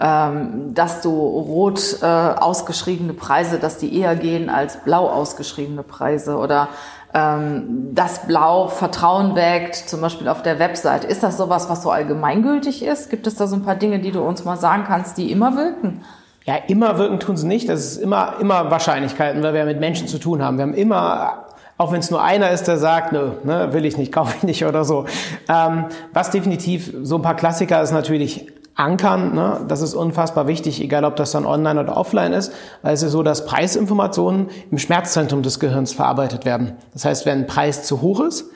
ähm, 0.01 0.75
dass 0.75 1.03
du 1.03 1.11
rot 1.11 1.99
äh, 2.03 2.07
ausgeschriebene 2.07 3.13
Preise, 3.13 3.59
dass 3.59 3.79
die 3.79 3.99
eher 3.99 4.17
gehen 4.17 4.49
als 4.49 4.79
blau 4.79 5.09
ausgeschriebene 5.09 5.83
Preise 5.83 6.37
oder 6.37 6.69
ähm, 7.13 7.93
dass 7.93 8.27
Blau 8.27 8.69
Vertrauen 8.69 9.35
weckt, 9.35 9.75
zum 9.75 10.01
Beispiel 10.01 10.29
auf 10.29 10.43
der 10.43 10.59
Website. 10.59 11.05
Ist 11.05 11.23
das 11.23 11.37
sowas, 11.37 11.69
was 11.69 11.83
so 11.83 11.91
allgemeingültig 11.91 12.85
ist? 12.85 13.11
Gibt 13.11 13.27
es 13.27 13.35
da 13.35 13.47
so 13.47 13.57
ein 13.57 13.63
paar 13.63 13.75
Dinge, 13.75 13.99
die 13.99 14.13
du 14.13 14.21
uns 14.21 14.45
mal 14.45 14.57
sagen 14.57 14.85
kannst, 14.87 15.19
die 15.19 15.33
immer 15.33 15.57
wirken? 15.57 16.03
Ja, 16.45 16.55
immer 16.69 16.99
wirken 16.99 17.19
tun 17.19 17.37
sie 17.37 17.49
nicht. 17.49 17.69
Das 17.69 17.81
ist 17.81 17.97
immer, 17.97 18.35
immer 18.41 18.71
Wahrscheinlichkeiten, 18.71 19.43
weil 19.43 19.55
wir 19.55 19.65
mit 19.65 19.81
Menschen 19.81 20.07
zu 20.07 20.19
tun 20.19 20.43
haben. 20.43 20.57
Wir 20.57 20.63
haben 20.63 20.75
immer 20.75 21.47
auch 21.77 21.93
wenn 21.93 22.01
es 22.01 22.11
nur 22.11 22.23
einer 22.23 22.51
ist, 22.51 22.65
der 22.65 22.77
sagt, 22.77 23.13
nö, 23.13 23.31
ne, 23.43 23.73
will 23.73 23.87
ich 23.87 23.97
nicht, 23.97 24.13
kaufe 24.13 24.35
ich 24.37 24.43
nicht 24.43 24.67
oder 24.67 24.85
so. 24.85 25.07
Ähm, 25.49 25.87
was 26.13 26.31
definitiv 26.31 26.93
so 27.03 27.17
ein 27.17 27.23
paar 27.23 27.37
Klassiker 27.37 27.81
ist 27.81 27.91
natürlich 27.91 28.53
ankern. 28.81 29.35
Ne? 29.35 29.61
Das 29.69 29.83
ist 29.83 29.95
unfassbar 29.95 30.47
wichtig, 30.47 30.81
egal 30.83 31.05
ob 31.05 31.17
das 31.17 31.33
dann 31.33 31.47
online 31.47 31.81
oder 31.81 31.97
offline 31.97 32.33
ist, 32.33 32.53
weil 32.83 32.95
es 32.95 33.03
ist 33.03 33.13
so, 33.13 33.23
dass 33.23 33.45
Preisinformationen 33.47 34.49
im 34.71 34.79
Schmerzzentrum 34.79 35.43
des 35.43 35.61
Gehirns 35.61 35.93
verarbeitet 35.93 36.45
werden. 36.45 36.77
Das 36.93 37.05
heißt, 37.05 37.27
wenn 37.27 37.41
ein 37.41 37.47
Preis 37.47 37.85
zu 37.85 38.01
hoch 38.01 38.21
ist, 38.21 38.47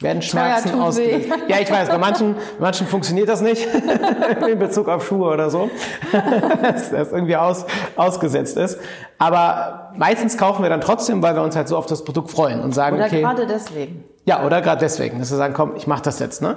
werden 0.00 0.22
Schmerzen 0.22 0.80
ausgelöst. 0.80 1.28
Ja, 1.48 1.60
ich 1.60 1.70
weiß, 1.70 1.88
bei 1.88 1.98
manchen, 1.98 2.34
bei 2.34 2.66
manchen 2.66 2.86
funktioniert 2.86 3.28
das 3.28 3.40
nicht 3.42 3.66
in 4.50 4.58
Bezug 4.58 4.88
auf 4.88 5.06
Schuhe 5.06 5.32
oder 5.32 5.50
so, 5.50 5.70
dass 6.62 6.90
das 6.90 7.12
irgendwie 7.12 7.36
aus, 7.36 7.64
ausgesetzt 7.96 8.56
ist. 8.56 8.78
Aber 9.18 9.92
meistens 9.96 10.36
kaufen 10.36 10.62
wir 10.62 10.70
dann 10.70 10.80
trotzdem, 10.80 11.22
weil 11.22 11.36
wir 11.36 11.42
uns 11.42 11.54
halt 11.54 11.68
so 11.68 11.76
auf 11.76 11.86
das 11.86 12.04
Produkt 12.04 12.30
freuen 12.30 12.60
und 12.60 12.74
sagen, 12.74 12.96
oder 12.96 13.06
okay. 13.06 13.24
Oder 13.24 13.34
gerade 13.34 13.46
deswegen. 13.46 14.04
Ja, 14.26 14.44
oder 14.44 14.62
gerade 14.62 14.80
deswegen, 14.80 15.18
dass 15.18 15.30
wir 15.30 15.36
sagen, 15.36 15.54
komm, 15.54 15.76
ich 15.76 15.86
mache 15.86 16.02
das 16.02 16.18
jetzt. 16.18 16.42
Ne? 16.42 16.56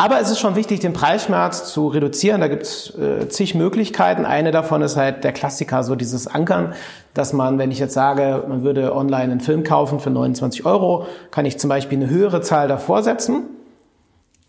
Aber 0.00 0.20
es 0.20 0.30
ist 0.30 0.38
schon 0.38 0.54
wichtig, 0.54 0.78
den 0.78 0.92
Preisschmerz 0.92 1.72
zu 1.72 1.88
reduzieren. 1.88 2.40
Da 2.40 2.46
gibt 2.46 2.62
es 2.62 2.96
äh, 2.96 3.28
zig 3.28 3.56
Möglichkeiten. 3.56 4.24
Eine 4.24 4.52
davon 4.52 4.80
ist 4.80 4.96
halt 4.96 5.24
der 5.24 5.32
Klassiker, 5.32 5.82
so 5.82 5.96
dieses 5.96 6.28
Ankern, 6.28 6.72
dass 7.14 7.32
man, 7.32 7.58
wenn 7.58 7.72
ich 7.72 7.80
jetzt 7.80 7.94
sage, 7.94 8.44
man 8.48 8.62
würde 8.62 8.94
online 8.94 9.24
einen 9.24 9.40
Film 9.40 9.64
kaufen 9.64 9.98
für 9.98 10.10
29 10.10 10.64
Euro, 10.64 11.06
kann 11.32 11.44
ich 11.46 11.58
zum 11.58 11.68
Beispiel 11.68 11.98
eine 11.98 12.08
höhere 12.08 12.42
Zahl 12.42 12.68
davor 12.68 13.02
setzen. 13.02 13.42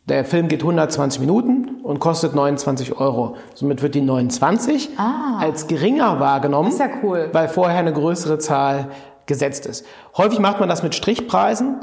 Der 0.07 0.23
Film 0.23 0.49
geht 0.49 0.61
120 0.61 1.19
Minuten 1.19 1.81
und 1.81 1.99
kostet 1.99 2.35
29 2.35 2.99
Euro. 2.99 3.35
Somit 3.55 3.81
wird 3.81 3.95
die 3.95 4.01
29 4.01 4.91
ah, 4.97 5.39
als 5.39 5.65
geringer 5.65 6.19
wahrgenommen, 6.19 6.69
ist 6.69 6.79
ja 6.79 6.89
cool. 7.03 7.29
weil 7.31 7.47
vorher 7.47 7.79
eine 7.79 7.93
größere 7.93 8.37
Zahl 8.37 8.89
gesetzt 9.25 9.65
ist. 9.65 9.85
Häufig 10.17 10.39
macht 10.39 10.59
man 10.59 10.69
das 10.69 10.83
mit 10.83 10.95
Strichpreisen. 10.95 11.77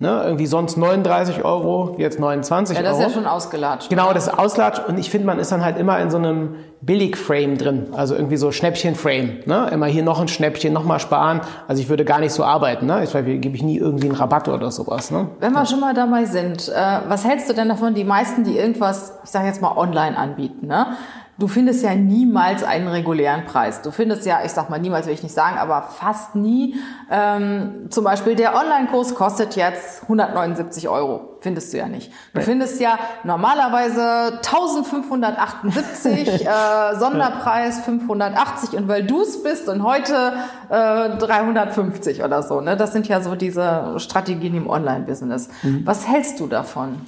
Ne, 0.00 0.22
irgendwie 0.24 0.46
sonst 0.46 0.76
39 0.76 1.44
Euro, 1.44 1.94
jetzt 1.98 2.18
29 2.18 2.76
Euro. 2.76 2.84
Ja, 2.84 2.90
das 2.90 2.98
Euro. 2.98 3.06
ist 3.06 3.14
ja 3.14 3.20
schon 3.20 3.28
ausgelatscht. 3.28 3.90
Genau, 3.90 4.12
das 4.12 4.26
ist 4.26 4.36
ausgelatscht 4.36 4.82
und 4.88 4.98
ich 4.98 5.08
finde, 5.08 5.28
man 5.28 5.38
ist 5.38 5.52
dann 5.52 5.64
halt 5.64 5.78
immer 5.78 6.00
in 6.00 6.10
so 6.10 6.16
einem 6.16 6.56
Billig-Frame 6.80 7.56
drin, 7.56 7.86
also 7.92 8.16
irgendwie 8.16 8.36
so 8.36 8.50
Schnäppchen-Frame. 8.50 9.44
Ne? 9.46 9.68
Immer 9.72 9.86
hier 9.86 10.02
noch 10.02 10.20
ein 10.20 10.26
Schnäppchen, 10.26 10.72
noch 10.72 10.84
mal 10.84 10.98
sparen. 10.98 11.42
Also 11.68 11.80
ich 11.80 11.88
würde 11.88 12.04
gar 12.04 12.18
nicht 12.18 12.32
so 12.32 12.42
arbeiten. 12.42 12.86
Ne? 12.86 13.04
Ich 13.04 13.12
gebe 13.12 13.54
ich 13.54 13.62
nie 13.62 13.78
irgendwie 13.78 14.08
einen 14.08 14.16
Rabatt 14.16 14.48
oder 14.48 14.72
sowas. 14.72 15.12
Ne? 15.12 15.28
Wenn 15.38 15.52
wir 15.52 15.60
ja. 15.60 15.66
schon 15.66 15.78
mal 15.78 15.94
dabei 15.94 16.24
sind, 16.24 16.68
äh, 16.68 16.98
was 17.06 17.24
hältst 17.24 17.48
du 17.48 17.54
denn 17.54 17.68
davon, 17.68 17.94
die 17.94 18.04
meisten, 18.04 18.42
die 18.42 18.58
irgendwas, 18.58 19.14
ich 19.22 19.30
sage 19.30 19.46
jetzt 19.46 19.62
mal, 19.62 19.76
online 19.76 20.16
anbieten, 20.16 20.66
ne? 20.66 20.88
Du 21.36 21.48
findest 21.48 21.82
ja 21.82 21.94
niemals 21.94 22.62
einen 22.62 22.86
regulären 22.86 23.44
Preis. 23.44 23.82
Du 23.82 23.90
findest 23.90 24.24
ja, 24.24 24.44
ich 24.44 24.52
sag 24.52 24.70
mal 24.70 24.78
niemals 24.78 25.06
will 25.06 25.14
ich 25.14 25.24
nicht 25.24 25.34
sagen, 25.34 25.58
aber 25.58 25.82
fast 25.82 26.36
nie. 26.36 26.76
Ähm, 27.10 27.86
zum 27.90 28.04
Beispiel 28.04 28.36
der 28.36 28.54
Online-Kurs 28.54 29.16
kostet 29.16 29.56
jetzt 29.56 30.04
179 30.04 30.88
Euro. 30.88 31.38
Findest 31.40 31.72
du 31.72 31.78
ja 31.78 31.88
nicht. 31.88 32.12
Du 32.32 32.38
right. 32.38 32.46
findest 32.46 32.80
ja 32.80 32.98
normalerweise 33.24 34.38
1578, 34.44 36.46
äh, 36.46 36.98
Sonderpreis 36.98 37.80
580 37.80 38.76
und 38.76 38.88
weil 38.88 39.04
du 39.04 39.20
es 39.20 39.42
bist 39.42 39.68
und 39.68 39.82
heute 39.82 40.34
äh, 40.70 41.16
350 41.18 42.22
oder 42.22 42.44
so. 42.44 42.60
Ne? 42.60 42.76
Das 42.76 42.92
sind 42.92 43.08
ja 43.08 43.20
so 43.20 43.34
diese 43.34 43.98
Strategien 43.98 44.54
im 44.54 44.70
Online-Business. 44.70 45.48
Mhm. 45.62 45.84
Was 45.84 46.06
hältst 46.06 46.38
du 46.38 46.46
davon? 46.46 47.00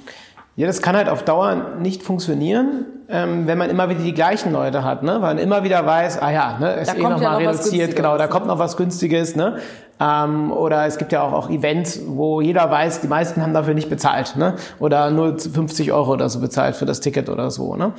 Ja, 0.57 0.65
das 0.65 0.81
kann 0.81 0.95
halt 0.97 1.07
auf 1.07 1.21
Dauer 1.21 1.77
nicht 1.79 2.01
funktionieren, 2.01 2.85
ähm, 3.09 3.45
wenn 3.45 3.59
man 3.59 3.69
immer 3.69 3.89
wieder 3.89 3.99
die 3.99 4.15
gleichen 4.15 4.51
Leute 4.51 4.83
hat, 4.83 5.03
ne? 5.03 5.13
weil 5.21 5.35
man 5.35 5.37
immer 5.37 5.63
wieder 5.63 5.85
weiß, 5.85 6.19
ah 6.19 6.31
ja, 6.31 6.57
ne, 6.59 6.73
ist 6.73 6.89
da 6.89 6.95
eh 6.95 7.01
nochmal 7.03 7.21
ja 7.21 7.31
noch 7.33 7.39
reduziert, 7.39 7.95
genau, 7.95 8.17
da 8.17 8.25
kommt 8.25 8.47
noch 8.47 8.57
was 8.57 8.75
Günstiges, 8.75 9.35
ne? 9.35 9.57
Ähm, 9.99 10.51
oder 10.51 10.87
es 10.87 10.97
gibt 10.97 11.11
ja 11.11 11.21
auch, 11.21 11.31
auch 11.31 11.49
Events, 11.51 12.01
wo 12.07 12.41
jeder 12.41 12.71
weiß, 12.71 13.01
die 13.01 13.07
meisten 13.07 13.43
haben 13.43 13.53
dafür 13.53 13.75
nicht 13.75 13.89
bezahlt, 13.89 14.35
ne? 14.35 14.55
Oder 14.79 15.11
nur 15.11 15.37
50 15.37 15.91
Euro 15.93 16.13
oder 16.13 16.27
so 16.27 16.39
bezahlt 16.39 16.75
für 16.75 16.85
das 16.85 17.01
Ticket 17.01 17.29
oder 17.29 17.51
so, 17.51 17.75
ne? 17.75 17.93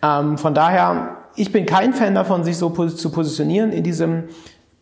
Ähm, 0.00 0.38
von 0.38 0.54
daher, 0.54 1.16
ich 1.34 1.50
bin 1.50 1.66
kein 1.66 1.94
Fan 1.94 2.14
davon, 2.14 2.44
sich 2.44 2.56
so 2.56 2.70
zu 2.70 3.10
positionieren 3.10 3.72
in 3.72 3.82
diesem 3.82 4.28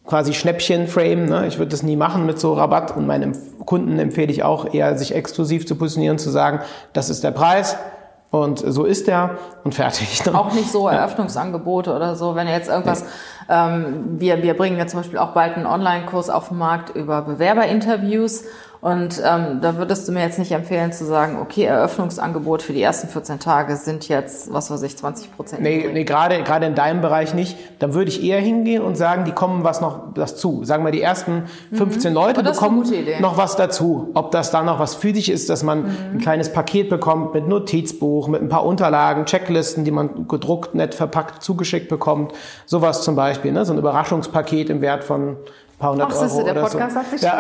quasi 0.05 0.35
Schnäppchen-Frame. 0.35 1.27
Ne? 1.27 1.47
Ich 1.47 1.59
würde 1.59 1.71
das 1.71 1.83
nie 1.83 1.97
machen 1.97 2.27
mit 2.27 2.39
so 2.39 2.55
Rabatt 2.55 2.97
und 2.97 3.07
meinem 3.07 3.37
Kunden 3.65 3.99
empfehle 3.99 4.33
ich 4.33 4.43
auch 4.43 4.73
eher, 4.73 4.97
sich 4.99 5.15
exklusiv 5.15 5.67
zu 5.67 5.77
positionieren, 5.77 6.19
zu 6.19 6.31
sagen, 6.31 6.61
das 6.93 7.11
ist 7.11 7.23
der 7.25 7.31
Preis 7.31 7.77
und 8.31 8.59
so 8.61 8.85
ist 8.85 9.09
der 9.09 9.39
und 9.63 9.75
fertig. 9.75 10.25
Ne? 10.25 10.35
Auch 10.35 10.53
nicht 10.53 10.71
so 10.71 10.89
Eröffnungsangebote 10.89 11.95
oder 11.95 12.17
so, 12.17 12.35
wenn 12.35 12.49
jetzt 12.49 12.69
irgendwas, 12.69 13.05
ähm, 13.49 14.19
wir, 14.19 14.43
wir 14.43 14.57
bringen 14.57 14.79
ja 14.79 14.87
zum 14.87 15.01
Beispiel 15.01 15.19
auch 15.19 15.33
bald 15.33 15.57
einen 15.57 15.67
Online-Kurs 15.67 16.31
auf 16.31 16.49
den 16.49 16.59
Markt 16.59 16.97
über 16.97 17.23
Bewerberinterviews 17.23 18.45
und 18.83 19.23
ähm, 19.25 19.61
da 19.61 19.77
würdest 19.77 20.09
du 20.09 20.13
mir 20.13 20.23
jetzt 20.23 20.41
nicht 20.41 20.51
empfehlen 20.51 20.91
zu 20.91 21.05
sagen, 21.05 21.39
okay, 21.41 21.63
Eröffnungsangebot 21.63 22.63
für 22.63 22.73
die 22.73 22.83
ersten 22.83 23.07
14 23.07 23.39
Tage 23.39 23.77
sind 23.77 24.09
jetzt, 24.09 24.53
was 24.53 24.73
weiß 24.73 24.83
ich, 24.83 24.97
20 24.97 25.37
Prozent. 25.37 25.63
Nee, 25.63 25.89
nee 25.93 26.03
gerade, 26.03 26.43
gerade 26.43 26.67
in 26.67 26.75
deinem 26.75 27.01
Bereich 27.01 27.33
nicht. 27.33 27.57
Dann 27.79 27.95
würde 27.95 28.11
ich 28.11 28.25
eher 28.25 28.41
hingehen 28.41 28.83
und 28.83 28.97
sagen, 28.97 29.25
die 29.25 29.31
kommen 29.31 29.63
was 29.63 29.81
noch 29.81 30.01
was 30.17 30.35
zu. 30.35 30.65
Sagen 30.65 30.85
wir, 30.85 30.91
die 30.91 31.01
ersten 31.01 31.45
15 31.73 32.11
mhm. 32.11 32.15
Leute 32.17 32.43
bekommen 32.43 32.85
noch 33.21 33.37
was 33.37 33.55
dazu. 33.55 34.11
Ob 34.15 34.33
das 34.33 34.51
da 34.51 34.65
noch 34.65 34.81
was 34.81 34.97
für 34.97 35.13
dich 35.13 35.31
ist, 35.31 35.49
dass 35.49 35.63
man 35.63 35.83
mhm. 35.83 35.89
ein 36.15 36.19
kleines 36.19 36.53
Paket 36.53 36.91
bekommt 36.91 37.35
mit 37.35 37.47
Notizbuch, 37.47 38.27
mit 38.27 38.43
ein 38.43 38.49
paar 38.49 38.67
Unterlagen, 38.67 39.27
Checklisten, 39.27 39.85
die 39.85 39.93
man 39.93 40.27
gedruckt, 40.27 40.75
nett 40.75 40.97
verpackt, 40.97 41.45
zugeschickt 41.45 41.89
bekommt. 41.89 42.33
Sowas 42.67 43.03
zum 43.03 43.15
Beispiel, 43.15 43.53
ne? 43.53 43.65
so 43.65 43.73
ein 43.75 43.79
Überraschungspaket 43.79 44.71
im 44.71 44.81
Wert 44.81 45.05
von 45.05 45.37
paar 45.83 45.93
hundert 45.93 46.13
Ach, 46.13 46.23
Euro. 46.23 46.45
der 46.45 46.55
Podcast 46.55 46.95
so. 46.95 47.01
hat 47.01 47.11
sich 47.11 47.23
ja. 47.23 47.39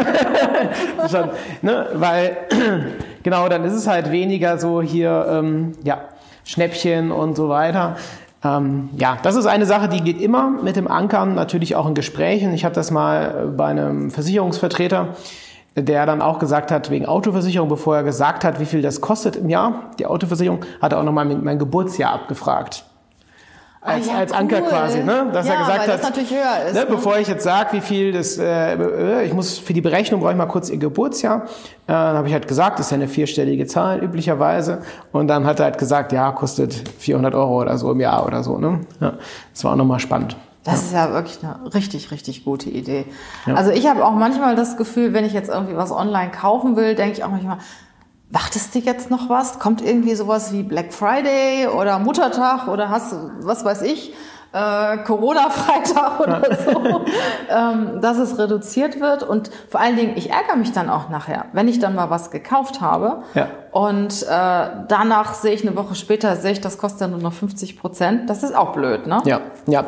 schon. 1.08 1.30
ne? 1.62 1.86
Weil, 1.94 2.36
genau, 3.22 3.48
dann 3.48 3.64
ist 3.64 3.72
es 3.72 3.86
halt 3.86 4.10
weniger 4.10 4.58
so 4.58 4.82
hier, 4.82 5.26
ähm, 5.30 5.72
ja, 5.84 6.00
Schnäppchen 6.44 7.12
und 7.12 7.36
so 7.36 7.48
weiter. 7.48 7.96
Ähm, 8.44 8.90
ja, 8.98 9.16
das 9.22 9.36
ist 9.36 9.46
eine 9.46 9.64
Sache, 9.64 9.88
die 9.88 10.00
geht 10.00 10.20
immer 10.20 10.50
mit 10.50 10.74
dem 10.74 10.88
Ankern, 10.88 11.36
natürlich 11.36 11.76
auch 11.76 11.86
in 11.86 11.94
Gesprächen. 11.94 12.52
Ich 12.52 12.64
habe 12.64 12.74
das 12.74 12.90
mal 12.90 13.52
bei 13.56 13.66
einem 13.66 14.10
Versicherungsvertreter, 14.10 15.10
der 15.76 16.04
dann 16.04 16.20
auch 16.20 16.40
gesagt 16.40 16.72
hat, 16.72 16.90
wegen 16.90 17.06
Autoversicherung, 17.06 17.68
bevor 17.68 17.94
er 17.94 18.02
gesagt 18.02 18.42
hat, 18.42 18.58
wie 18.58 18.64
viel 18.64 18.82
das 18.82 19.00
kostet 19.00 19.36
im 19.36 19.48
Jahr, 19.48 19.92
die 20.00 20.06
Autoversicherung, 20.06 20.64
hat 20.80 20.92
er 20.92 20.98
auch 20.98 21.04
nochmal 21.04 21.26
mein 21.26 21.60
Geburtsjahr 21.60 22.12
abgefragt 22.12 22.84
als, 23.84 24.08
ah, 24.08 24.12
ja, 24.12 24.18
als 24.18 24.32
Anker 24.32 24.60
quasi, 24.60 25.02
ne? 25.02 25.26
dass 25.32 25.46
ja, 25.46 25.54
er 25.54 25.58
gesagt 25.60 25.88
hat, 25.88 26.02
natürlich 26.02 26.30
höher 26.30 26.66
ist, 26.68 26.74
ne, 26.74 26.80
ne? 26.80 26.86
bevor 26.88 27.18
ich 27.18 27.26
jetzt 27.26 27.42
sage, 27.42 27.72
wie 27.72 27.80
viel 27.80 28.12
das, 28.12 28.38
äh, 28.38 28.74
äh, 28.74 29.24
ich 29.24 29.34
muss 29.34 29.58
für 29.58 29.72
die 29.72 29.80
Berechnung 29.80 30.20
brauche 30.20 30.30
ich 30.30 30.36
mal 30.36 30.46
kurz 30.46 30.70
ihr 30.70 30.78
Geburtsjahr, 30.78 31.42
äh, 31.42 31.48
dann 31.86 32.16
habe 32.16 32.28
ich 32.28 32.32
halt 32.32 32.46
gesagt, 32.46 32.78
das 32.78 32.86
ist 32.86 32.90
ja 32.92 32.96
eine 32.96 33.08
vierstellige 33.08 33.66
Zahl 33.66 33.98
üblicherweise 34.00 34.82
und 35.10 35.26
dann 35.26 35.46
hat 35.46 35.58
er 35.58 35.64
halt 35.64 35.78
gesagt, 35.78 36.12
ja 36.12 36.30
kostet 36.30 36.74
400 36.98 37.34
Euro 37.34 37.60
oder 37.60 37.76
so 37.76 37.90
im 37.90 37.98
Jahr 37.98 38.24
oder 38.24 38.44
so, 38.44 38.56
ne? 38.58 38.80
Ja, 39.00 39.14
das 39.52 39.64
war 39.64 39.72
auch 39.72 39.76
nochmal 39.76 39.98
spannend. 39.98 40.36
Das 40.62 40.84
ist 40.84 40.92
ja 40.92 41.12
wirklich 41.12 41.40
eine 41.42 41.74
richtig, 41.74 42.12
richtig 42.12 42.44
gute 42.44 42.70
Idee. 42.70 43.04
Also 43.52 43.72
ich 43.72 43.88
habe 43.88 44.04
auch 44.04 44.12
manchmal 44.12 44.54
das 44.54 44.76
Gefühl, 44.76 45.12
wenn 45.12 45.24
ich 45.24 45.32
jetzt 45.32 45.50
irgendwie 45.50 45.76
was 45.76 45.90
online 45.90 46.30
kaufen 46.30 46.76
will, 46.76 46.94
denke 46.94 47.14
ich 47.18 47.24
auch 47.24 47.30
manchmal, 47.30 47.58
Wartest 48.32 48.74
du 48.74 48.78
jetzt 48.78 49.10
noch 49.10 49.28
was? 49.28 49.58
Kommt 49.58 49.82
irgendwie 49.82 50.14
sowas 50.14 50.52
wie 50.54 50.62
Black 50.62 50.94
Friday 50.94 51.66
oder 51.66 51.98
Muttertag 51.98 52.66
oder 52.66 52.88
hast 52.88 53.14
was 53.40 53.62
weiß 53.62 53.82
ich, 53.82 54.14
äh, 54.52 54.98
Corona-Freitag 54.98 56.20
oder 56.20 56.56
so, 56.56 57.04
ähm, 57.50 58.00
dass 58.00 58.16
es 58.16 58.38
reduziert 58.38 59.00
wird. 59.00 59.22
Und 59.22 59.50
vor 59.68 59.80
allen 59.80 59.96
Dingen, 59.96 60.12
ich 60.16 60.30
ärgere 60.30 60.56
mich 60.56 60.72
dann 60.72 60.88
auch 60.88 61.10
nachher, 61.10 61.46
wenn 61.52 61.68
ich 61.68 61.78
dann 61.78 61.94
mal 61.94 62.08
was 62.08 62.30
gekauft 62.30 62.80
habe 62.80 63.22
ja. 63.34 63.48
und 63.70 64.22
äh, 64.22 64.26
danach 64.88 65.34
sehe 65.34 65.52
ich 65.52 65.66
eine 65.66 65.76
Woche 65.76 65.94
später, 65.94 66.36
sehe 66.36 66.52
ich, 66.52 66.60
das 66.62 66.78
kostet 66.78 67.02
ja 67.02 67.08
nur 67.08 67.20
noch 67.20 67.34
50 67.34 67.78
Prozent. 67.78 68.30
Das 68.30 68.42
ist 68.42 68.54
auch 68.54 68.72
blöd, 68.72 69.06
ne? 69.06 69.20
Ja, 69.26 69.40
ja. 69.66 69.84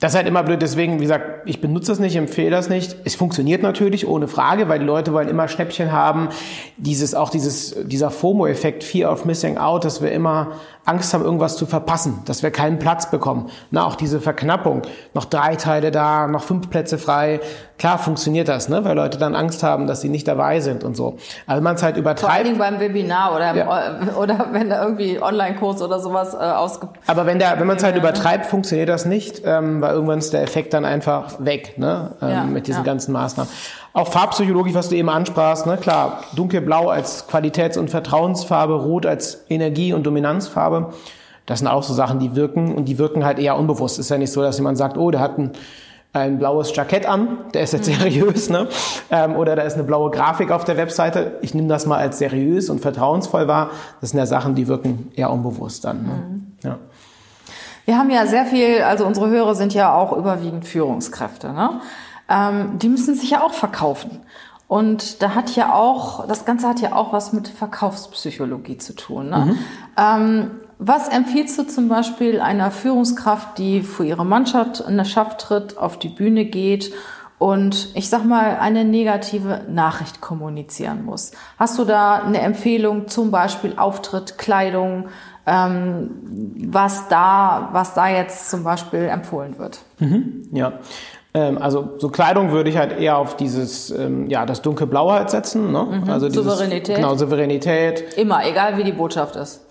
Das 0.00 0.12
ist 0.12 0.16
halt 0.16 0.28
immer 0.28 0.44
blöd, 0.44 0.62
deswegen, 0.62 0.98
wie 0.98 1.02
gesagt, 1.02 1.42
ich 1.46 1.60
benutze 1.60 1.90
das 1.90 1.98
nicht, 1.98 2.14
empfehle 2.14 2.50
das 2.50 2.68
nicht. 2.68 2.96
Es 3.04 3.16
funktioniert 3.16 3.62
natürlich, 3.62 4.06
ohne 4.06 4.28
Frage, 4.28 4.68
weil 4.68 4.78
die 4.78 4.84
Leute 4.84 5.12
wollen 5.12 5.28
immer 5.28 5.48
Schnäppchen 5.48 5.90
haben. 5.90 6.28
Dieses, 6.76 7.14
auch 7.14 7.30
dieses, 7.30 7.74
dieser 7.84 8.10
FOMO-Effekt, 8.10 8.84
Fear 8.84 9.10
of 9.12 9.24
Missing 9.24 9.58
Out, 9.58 9.84
dass 9.84 10.00
wir 10.00 10.12
immer 10.12 10.52
Angst 10.88 11.12
haben, 11.12 11.22
irgendwas 11.22 11.56
zu 11.56 11.66
verpassen, 11.66 12.22
dass 12.24 12.42
wir 12.42 12.50
keinen 12.50 12.78
Platz 12.78 13.10
bekommen. 13.10 13.50
Na, 13.70 13.84
auch 13.84 13.94
diese 13.94 14.20
Verknappung. 14.20 14.82
Noch 15.12 15.26
drei 15.26 15.56
Teile 15.56 15.90
da, 15.90 16.26
noch 16.26 16.42
fünf 16.42 16.70
Plätze 16.70 16.96
frei. 16.96 17.40
Klar 17.78 17.98
funktioniert 17.98 18.48
das, 18.48 18.68
ne? 18.68 18.84
weil 18.84 18.96
Leute 18.96 19.18
dann 19.18 19.36
Angst 19.36 19.62
haben, 19.62 19.86
dass 19.86 20.00
sie 20.00 20.08
nicht 20.08 20.26
dabei 20.26 20.60
sind 20.60 20.84
und 20.84 20.96
so. 20.96 21.18
Also 21.46 21.62
man 21.62 21.74
es 21.74 21.82
halt 21.82 21.96
übertreibt. 21.96 22.20
Vor 22.20 22.30
allen 22.30 22.44
Dingen 22.44 22.58
beim 22.58 22.80
Webinar 22.80 23.34
oder, 23.36 23.54
ja. 23.54 24.16
oder 24.18 24.46
wenn 24.52 24.70
da 24.70 24.82
irgendwie 24.82 25.22
Online-Kurs 25.22 25.82
oder 25.82 26.00
sowas 26.00 26.34
äh, 26.34 26.38
ausge... 26.38 26.88
Aber 27.06 27.26
wenn, 27.26 27.38
der, 27.38 27.60
wenn 27.60 27.66
man 27.66 27.76
es 27.76 27.84
halt 27.84 27.96
übertreibt, 27.96 28.46
funktioniert 28.46 28.88
das 28.88 29.04
nicht, 29.04 29.42
ähm, 29.44 29.82
weil 29.88 29.94
irgendwann 29.94 30.18
ist 30.18 30.34
der 30.34 30.42
Effekt 30.42 30.74
dann 30.74 30.84
einfach 30.84 31.36
weg 31.38 31.78
ne? 31.78 32.10
ähm, 32.20 32.28
ja, 32.28 32.44
mit 32.44 32.66
diesen 32.66 32.80
ja. 32.80 32.84
ganzen 32.84 33.12
Maßnahmen. 33.12 33.50
Auch 33.94 34.08
Farbpsychologisch, 34.08 34.74
was 34.74 34.90
du 34.90 34.96
eben 34.96 35.08
ansprachst, 35.08 35.64
ne? 35.64 35.78
klar, 35.78 36.24
dunkelblau 36.36 36.90
als 36.90 37.26
Qualitäts- 37.26 37.78
und 37.78 37.88
Vertrauensfarbe, 37.88 38.74
rot 38.74 39.06
als 39.06 39.46
Energie- 39.48 39.94
und 39.94 40.04
Dominanzfarbe. 40.04 40.92
Das 41.46 41.60
sind 41.60 41.68
auch 41.68 41.82
so 41.82 41.94
Sachen, 41.94 42.18
die 42.18 42.36
wirken 42.36 42.74
und 42.74 42.84
die 42.84 42.98
wirken 42.98 43.24
halt 43.24 43.38
eher 43.38 43.56
unbewusst. 43.56 43.98
Ist 43.98 44.10
ja 44.10 44.18
nicht 44.18 44.30
so, 44.30 44.42
dass 44.42 44.58
jemand 44.58 44.76
sagt, 44.76 44.98
oh, 44.98 45.10
der 45.10 45.22
hat 45.22 45.38
ein, 45.38 45.52
ein 46.12 46.38
blaues 46.38 46.76
Jackett 46.76 47.06
an, 47.06 47.38
der 47.54 47.62
ist 47.62 47.72
jetzt 47.72 47.88
mhm. 47.88 47.94
seriös, 47.94 48.50
ne? 48.50 48.68
Ähm, 49.10 49.36
oder 49.36 49.56
da 49.56 49.62
ist 49.62 49.72
eine 49.72 49.84
blaue 49.84 50.10
Grafik 50.10 50.50
auf 50.50 50.64
der 50.64 50.76
Webseite. 50.76 51.38
Ich 51.40 51.54
nehme 51.54 51.68
das 51.68 51.86
mal 51.86 51.96
als 51.96 52.18
seriös 52.18 52.68
und 52.68 52.82
vertrauensvoll 52.82 53.48
wahr. 53.48 53.70
Das 54.02 54.10
sind 54.10 54.18
ja 54.18 54.26
Sachen, 54.26 54.54
die 54.54 54.68
wirken 54.68 55.10
eher 55.16 55.30
unbewusst 55.30 55.86
dann. 55.86 56.02
Ne? 56.02 56.12
Mhm. 56.12 56.46
Ja. 56.62 56.78
Wir 57.88 57.96
haben 57.96 58.10
ja 58.10 58.26
sehr 58.26 58.44
viel, 58.44 58.82
also 58.82 59.06
unsere 59.06 59.30
Hörer 59.30 59.54
sind 59.54 59.72
ja 59.72 59.94
auch 59.94 60.14
überwiegend 60.14 60.66
Führungskräfte. 60.66 61.54
Ne? 61.54 61.80
ähm, 62.28 62.78
die 62.78 62.88
müssen 62.88 63.14
sich 63.14 63.30
ja 63.30 63.42
auch 63.42 63.52
verkaufen. 63.52 64.20
Und 64.66 65.22
da 65.22 65.34
hat 65.34 65.56
ja 65.56 65.72
auch, 65.72 66.26
das 66.26 66.44
Ganze 66.44 66.68
hat 66.68 66.80
ja 66.80 66.92
auch 66.92 67.12
was 67.12 67.32
mit 67.32 67.48
Verkaufspsychologie 67.48 68.76
zu 68.76 68.94
tun. 68.94 69.30
Ne? 69.30 69.38
Mhm. 69.38 69.58
Ähm, 69.96 70.50
was 70.78 71.08
empfiehlst 71.08 71.58
du 71.58 71.66
zum 71.66 71.88
Beispiel 71.88 72.40
einer 72.40 72.70
Führungskraft, 72.70 73.56
die 73.58 73.80
vor 73.82 74.04
ihre 74.04 74.26
Mannschaft 74.26 74.80
in 74.80 74.96
der 74.96 75.04
Schaft 75.04 75.40
tritt, 75.40 75.78
auf 75.78 75.98
die 75.98 76.10
Bühne 76.10 76.44
geht 76.44 76.92
und 77.38 77.88
ich 77.94 78.10
sag 78.10 78.24
mal 78.24 78.58
eine 78.60 78.84
negative 78.84 79.62
Nachricht 79.70 80.20
kommunizieren 80.20 81.04
muss? 81.06 81.32
Hast 81.58 81.78
du 81.78 81.84
da 81.84 82.16
eine 82.16 82.42
Empfehlung, 82.42 83.08
zum 83.08 83.30
Beispiel 83.30 83.72
Auftritt, 83.78 84.36
Kleidung, 84.36 85.08
was 85.48 87.08
da, 87.08 87.70
was 87.72 87.94
da 87.94 88.08
jetzt 88.08 88.50
zum 88.50 88.64
Beispiel 88.64 89.04
empfohlen 89.04 89.58
wird? 89.58 89.80
Mhm, 89.98 90.48
ja. 90.52 90.74
Ähm, 91.34 91.58
also 91.58 91.96
so 91.98 92.08
Kleidung 92.08 92.52
würde 92.52 92.70
ich 92.70 92.76
halt 92.76 92.98
eher 92.98 93.18
auf 93.18 93.36
dieses, 93.36 93.90
ähm, 93.90 94.28
ja, 94.28 94.46
das 94.46 94.62
dunkelblaue 94.62 95.12
halt 95.12 95.30
setzen. 95.30 95.72
Ne? 95.72 96.02
Mhm. 96.04 96.10
Also 96.10 96.28
dieses, 96.28 96.44
Souveränität. 96.44 96.96
Genau, 96.96 97.14
Souveränität. 97.14 98.14
Immer, 98.16 98.46
egal 98.46 98.76
wie 98.76 98.84
die 98.84 98.92
Botschaft 98.92 99.36
ist. 99.36 99.64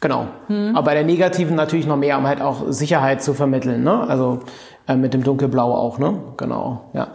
Genau. 0.00 0.26
Mhm. 0.48 0.76
Aber 0.76 0.86
bei 0.86 0.94
der 0.94 1.04
negativen 1.04 1.56
natürlich 1.56 1.86
noch 1.86 1.96
mehr, 1.96 2.18
um 2.18 2.26
halt 2.26 2.42
auch 2.42 2.64
Sicherheit 2.68 3.22
zu 3.22 3.34
vermitteln. 3.34 3.82
Ne? 3.82 4.06
Also 4.08 4.40
äh, 4.86 4.96
mit 4.96 5.14
dem 5.14 5.22
dunkelblau 5.22 5.74
auch. 5.74 5.98
Ne? 5.98 6.18
Genau, 6.36 6.82
ja. 6.92 7.08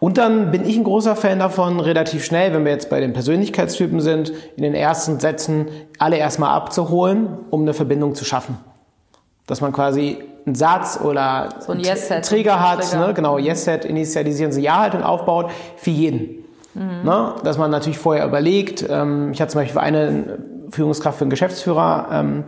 Und 0.00 0.16
dann 0.16 0.50
bin 0.50 0.66
ich 0.66 0.76
ein 0.76 0.84
großer 0.84 1.14
Fan 1.14 1.38
davon, 1.38 1.78
relativ 1.78 2.24
schnell, 2.24 2.54
wenn 2.54 2.64
wir 2.64 2.72
jetzt 2.72 2.88
bei 2.88 3.00
den 3.00 3.12
Persönlichkeitstypen 3.12 4.00
sind, 4.00 4.32
in 4.56 4.62
den 4.62 4.74
ersten 4.74 5.20
Sätzen 5.20 5.68
alle 5.98 6.16
erstmal 6.16 6.54
abzuholen, 6.54 7.28
um 7.50 7.62
eine 7.62 7.74
Verbindung 7.74 8.14
zu 8.14 8.24
schaffen. 8.24 8.56
Dass 9.46 9.60
man 9.60 9.72
quasi 9.72 10.18
einen 10.46 10.54
Satz 10.54 10.98
oder 11.02 11.50
so 11.60 11.72
ein 11.72 11.80
yes 11.80 12.08
Trigger 12.22 12.60
hat, 12.60 12.82
Trigger. 12.82 13.08
Ne? 13.08 13.14
genau, 13.14 13.38
Yes-Set, 13.38 13.84
initialisieren 13.84 14.52
Sie 14.52 14.62
Ja-Haltung 14.62 15.02
aufbaut, 15.02 15.50
für 15.76 15.90
jeden. 15.90 16.44
Mhm. 16.74 17.04
Ne? 17.04 17.34
Dass 17.44 17.58
man 17.58 17.70
natürlich 17.70 17.98
vorher 17.98 18.26
überlegt. 18.26 18.84
Ähm, 18.88 19.32
ich 19.32 19.40
hatte 19.40 19.52
zum 19.52 19.60
Beispiel 19.60 19.80
eine 19.80 20.38
Führungskraft 20.70 21.18
für 21.18 21.24
einen 21.24 21.30
Geschäftsführer, 21.30 22.08
ähm, 22.10 22.44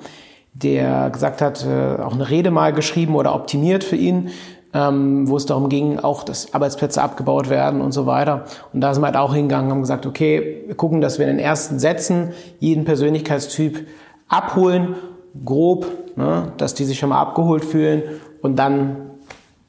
der 0.54 1.10
gesagt 1.10 1.42
hat, 1.42 1.66
äh, 1.66 2.00
auch 2.00 2.14
eine 2.14 2.30
Rede 2.30 2.50
mal 2.50 2.72
geschrieben 2.72 3.14
oder 3.14 3.34
optimiert 3.34 3.84
für 3.84 3.96
ihn, 3.96 4.30
ähm, 4.74 5.28
wo 5.28 5.36
es 5.36 5.46
darum 5.46 5.68
ging, 5.68 5.98
auch 5.98 6.22
dass 6.22 6.54
Arbeitsplätze 6.54 7.02
abgebaut 7.02 7.50
werden 7.50 7.80
und 7.80 7.92
so 7.92 8.06
weiter. 8.06 8.44
Und 8.72 8.80
da 8.80 8.94
sind 8.94 9.02
wir 9.02 9.06
halt 9.06 9.16
auch 9.16 9.34
hingegangen 9.34 9.66
und 9.66 9.72
haben 9.72 9.80
gesagt, 9.82 10.06
okay, 10.06 10.64
wir 10.66 10.74
gucken, 10.74 11.00
dass 11.00 11.18
wir 11.18 11.26
in 11.28 11.36
den 11.36 11.44
ersten 11.44 11.78
Sätzen 11.78 12.32
jeden 12.58 12.84
Persönlichkeitstyp 12.84 13.86
abholen, 14.28 14.96
grob, 15.44 15.86
ne, 16.16 16.52
dass 16.56 16.74
die 16.74 16.84
sich 16.84 16.98
schon 16.98 17.10
mal 17.10 17.20
abgeholt 17.20 17.64
fühlen 17.64 18.02
und 18.40 18.56
dann 18.56 19.12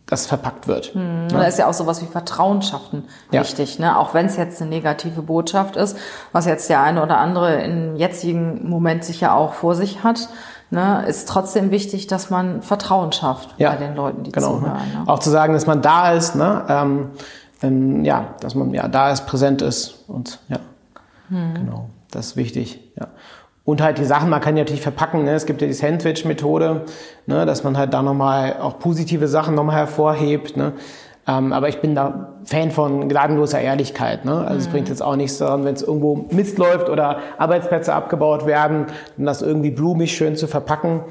das 0.05 0.25
verpackt 0.25 0.67
wird. 0.67 0.93
Hm, 0.93 1.27
ne? 1.27 1.33
Da 1.33 1.43
ist 1.43 1.57
ja 1.57 1.67
auch 1.67 1.73
sowas 1.73 2.01
wie 2.01 2.05
Vertrauen 2.05 2.61
schaffen 2.61 3.05
wichtig, 3.31 3.79
ja. 3.79 3.93
ne? 3.93 3.99
auch 3.99 4.13
wenn 4.13 4.25
es 4.25 4.37
jetzt 4.37 4.61
eine 4.61 4.69
negative 4.69 5.21
Botschaft 5.21 5.75
ist, 5.75 5.97
was 6.31 6.45
jetzt 6.45 6.69
der 6.69 6.81
eine 6.81 7.01
oder 7.01 7.17
andere 7.17 7.61
im 7.63 7.95
jetzigen 7.95 8.69
Moment 8.69 9.03
sicher 9.03 9.33
auch 9.33 9.53
vor 9.53 9.75
sich 9.75 10.03
hat 10.03 10.29
ne, 10.69 11.06
ist 11.08 11.28
trotzdem 11.28 11.71
wichtig, 11.71 12.08
dass 12.08 12.30
man 12.30 12.62
Vertrauen 12.62 13.12
schafft 13.12 13.56
ja, 13.58 13.71
bei 13.71 13.78
den 13.78 13.95
Leuten, 13.95 14.23
die 14.23 14.32
genau, 14.32 14.58
zuhören. 14.58 14.82
Ne? 14.93 15.04
Auch 15.08 15.19
zu 15.19 15.30
sagen, 15.30 15.54
dass 15.54 15.67
man 15.67 15.82
da 15.82 16.13
ist, 16.13 16.36
ne, 16.36 16.65
ähm, 16.67 17.10
ähm, 17.62 18.06
ja, 18.06 18.36
dass 18.39 18.56
man 18.56 18.73
ja 18.73 18.88
da 18.88 19.12
ist, 19.12 19.26
präsent 19.26 19.62
ist 19.62 20.04
und 20.08 20.39
ja, 20.49 20.58
hm. 21.30 21.54
genau, 21.56 21.89
das 22.12 22.28
ist 22.28 22.38
wichtig. 22.38 22.80
Ja. 22.99 23.08
Und 23.65 23.82
halt 23.82 23.97
die 23.97 24.06
Sachen, 24.06 24.30
man 24.30 24.41
kann 24.41 24.56
die 24.56 24.62
natürlich 24.62 24.82
verpacken. 24.82 25.23
Ne? 25.23 25.32
Es 25.36 25.45
gibt 25.45 25.62
ja 25.62 25.67
die 25.67 25.73
Sandwich-Methode, 25.73 26.84
ne? 27.28 27.45
dass 27.45 27.63
man 27.63 27.78
halt 27.78 27.93
da 27.93 28.02
nochmal 28.02 28.58
auch 28.60 28.78
positive 28.78 29.30
Sachen 29.30 29.56
nochmal 29.56 29.78
hervorhebt. 29.78 30.58
Ne? 30.58 30.73
Ähm, 31.25 31.53
aber 31.53 31.69
ich 31.69 31.79
bin 31.79 31.95
da 31.95 32.33
Fan 32.43 32.71
von 32.71 33.07
gnadenloser 33.07 33.62
Ehrlichkeit. 33.62 34.25
Ne? 34.25 34.33
Also 34.33 34.53
mhm. 34.53 34.59
es 34.59 34.67
bringt 34.67 34.89
jetzt 34.89 35.01
auch 35.01 35.15
nichts 35.15 35.38
daran, 35.38 35.63
wenn 35.63 35.73
es 35.73 35.81
irgendwo 35.81 36.25
Mist 36.31 36.57
läuft 36.57 36.89
oder 36.89 37.19
Arbeitsplätze 37.38 37.93
abgebaut 37.93 38.45
werden, 38.45 38.88
dann 39.15 39.25
das 39.25 39.41
irgendwie 39.41 39.71
blumig 39.71 40.15
schön 40.15 40.36
zu 40.36 40.47
verpacken. 40.47 41.01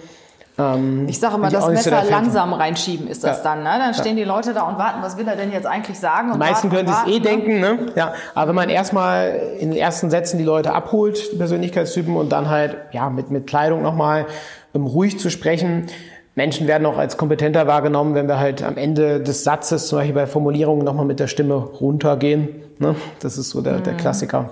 Ähm, 0.59 1.07
ich 1.09 1.19
sage 1.19 1.37
immer, 1.37 1.49
das 1.49 1.67
Messer 1.67 2.05
langsam 2.05 2.53
reinschieben 2.53 3.09
ist 3.09 3.25
das 3.25 3.39
ja. 3.39 3.45
dann. 3.45 3.63
Ne? 3.63 3.71
Dann 3.79 3.95
stehen 3.95 4.19
ja. 4.19 4.25
die 4.25 4.29
Leute 4.29 4.53
da 4.53 4.63
und 4.63 4.77
warten, 4.77 5.03
was 5.03 5.17
will 5.17 5.27
er 5.27 5.37
denn 5.37 5.51
jetzt 5.51 5.67
eigentlich 5.67 5.99
sagen? 5.99 6.29
Und 6.29 6.35
die 6.35 6.39
meisten 6.51 6.69
können 6.69 6.91
es 6.91 7.11
eh 7.11 7.19
ne? 7.19 7.21
denken. 7.21 7.61
Ne? 7.61 7.79
Ja, 7.95 8.13
aber 8.35 8.49
wenn 8.49 8.57
man 8.57 8.69
erstmal 8.69 9.31
in 9.59 9.71
den 9.71 9.79
ersten 9.79 10.11
Sätzen 10.11 10.37
die 10.37 10.45
Leute 10.45 10.75
abholt, 10.75 11.33
die 11.33 11.37
Persönlichkeitstypen, 11.37 12.17
und 12.17 12.31
dann 12.33 12.51
halt 12.51 12.77
ja 12.93 13.09
mit, 13.09 13.31
mit 13.31 13.47
Kleidung 13.47 13.81
nochmal 13.83 14.27
um 14.75 14.87
ruhig 14.87 15.19
zu 15.19 15.31
sprechen, 15.31 15.87
Menschen 16.35 16.67
werden 16.67 16.87
auch 16.87 16.97
als 16.97 17.17
kompetenter 17.17 17.67
wahrgenommen, 17.67 18.15
wenn 18.15 18.27
wir 18.27 18.39
halt 18.39 18.63
am 18.63 18.77
Ende 18.77 19.21
des 19.21 19.45
Satzes, 19.45 19.89
zum 19.89 19.99
Beispiel 19.99 20.15
bei 20.15 20.27
Formulierungen, 20.27 20.85
nochmal 20.85 21.05
mit 21.05 21.21
der 21.21 21.27
Stimme 21.27 21.55
runtergehen. 21.55 22.49
Ne? 22.79 22.97
Das 23.21 23.37
ist 23.37 23.51
so 23.51 23.61
der, 23.61 23.81
der 23.81 23.95
mhm. 23.95 23.99
Klassiker, 23.99 24.51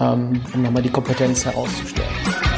ähm, 0.00 0.40
um 0.54 0.62
nochmal 0.62 0.82
die 0.82 0.90
Kompetenz 0.90 1.44
herauszustellen. 1.44 2.51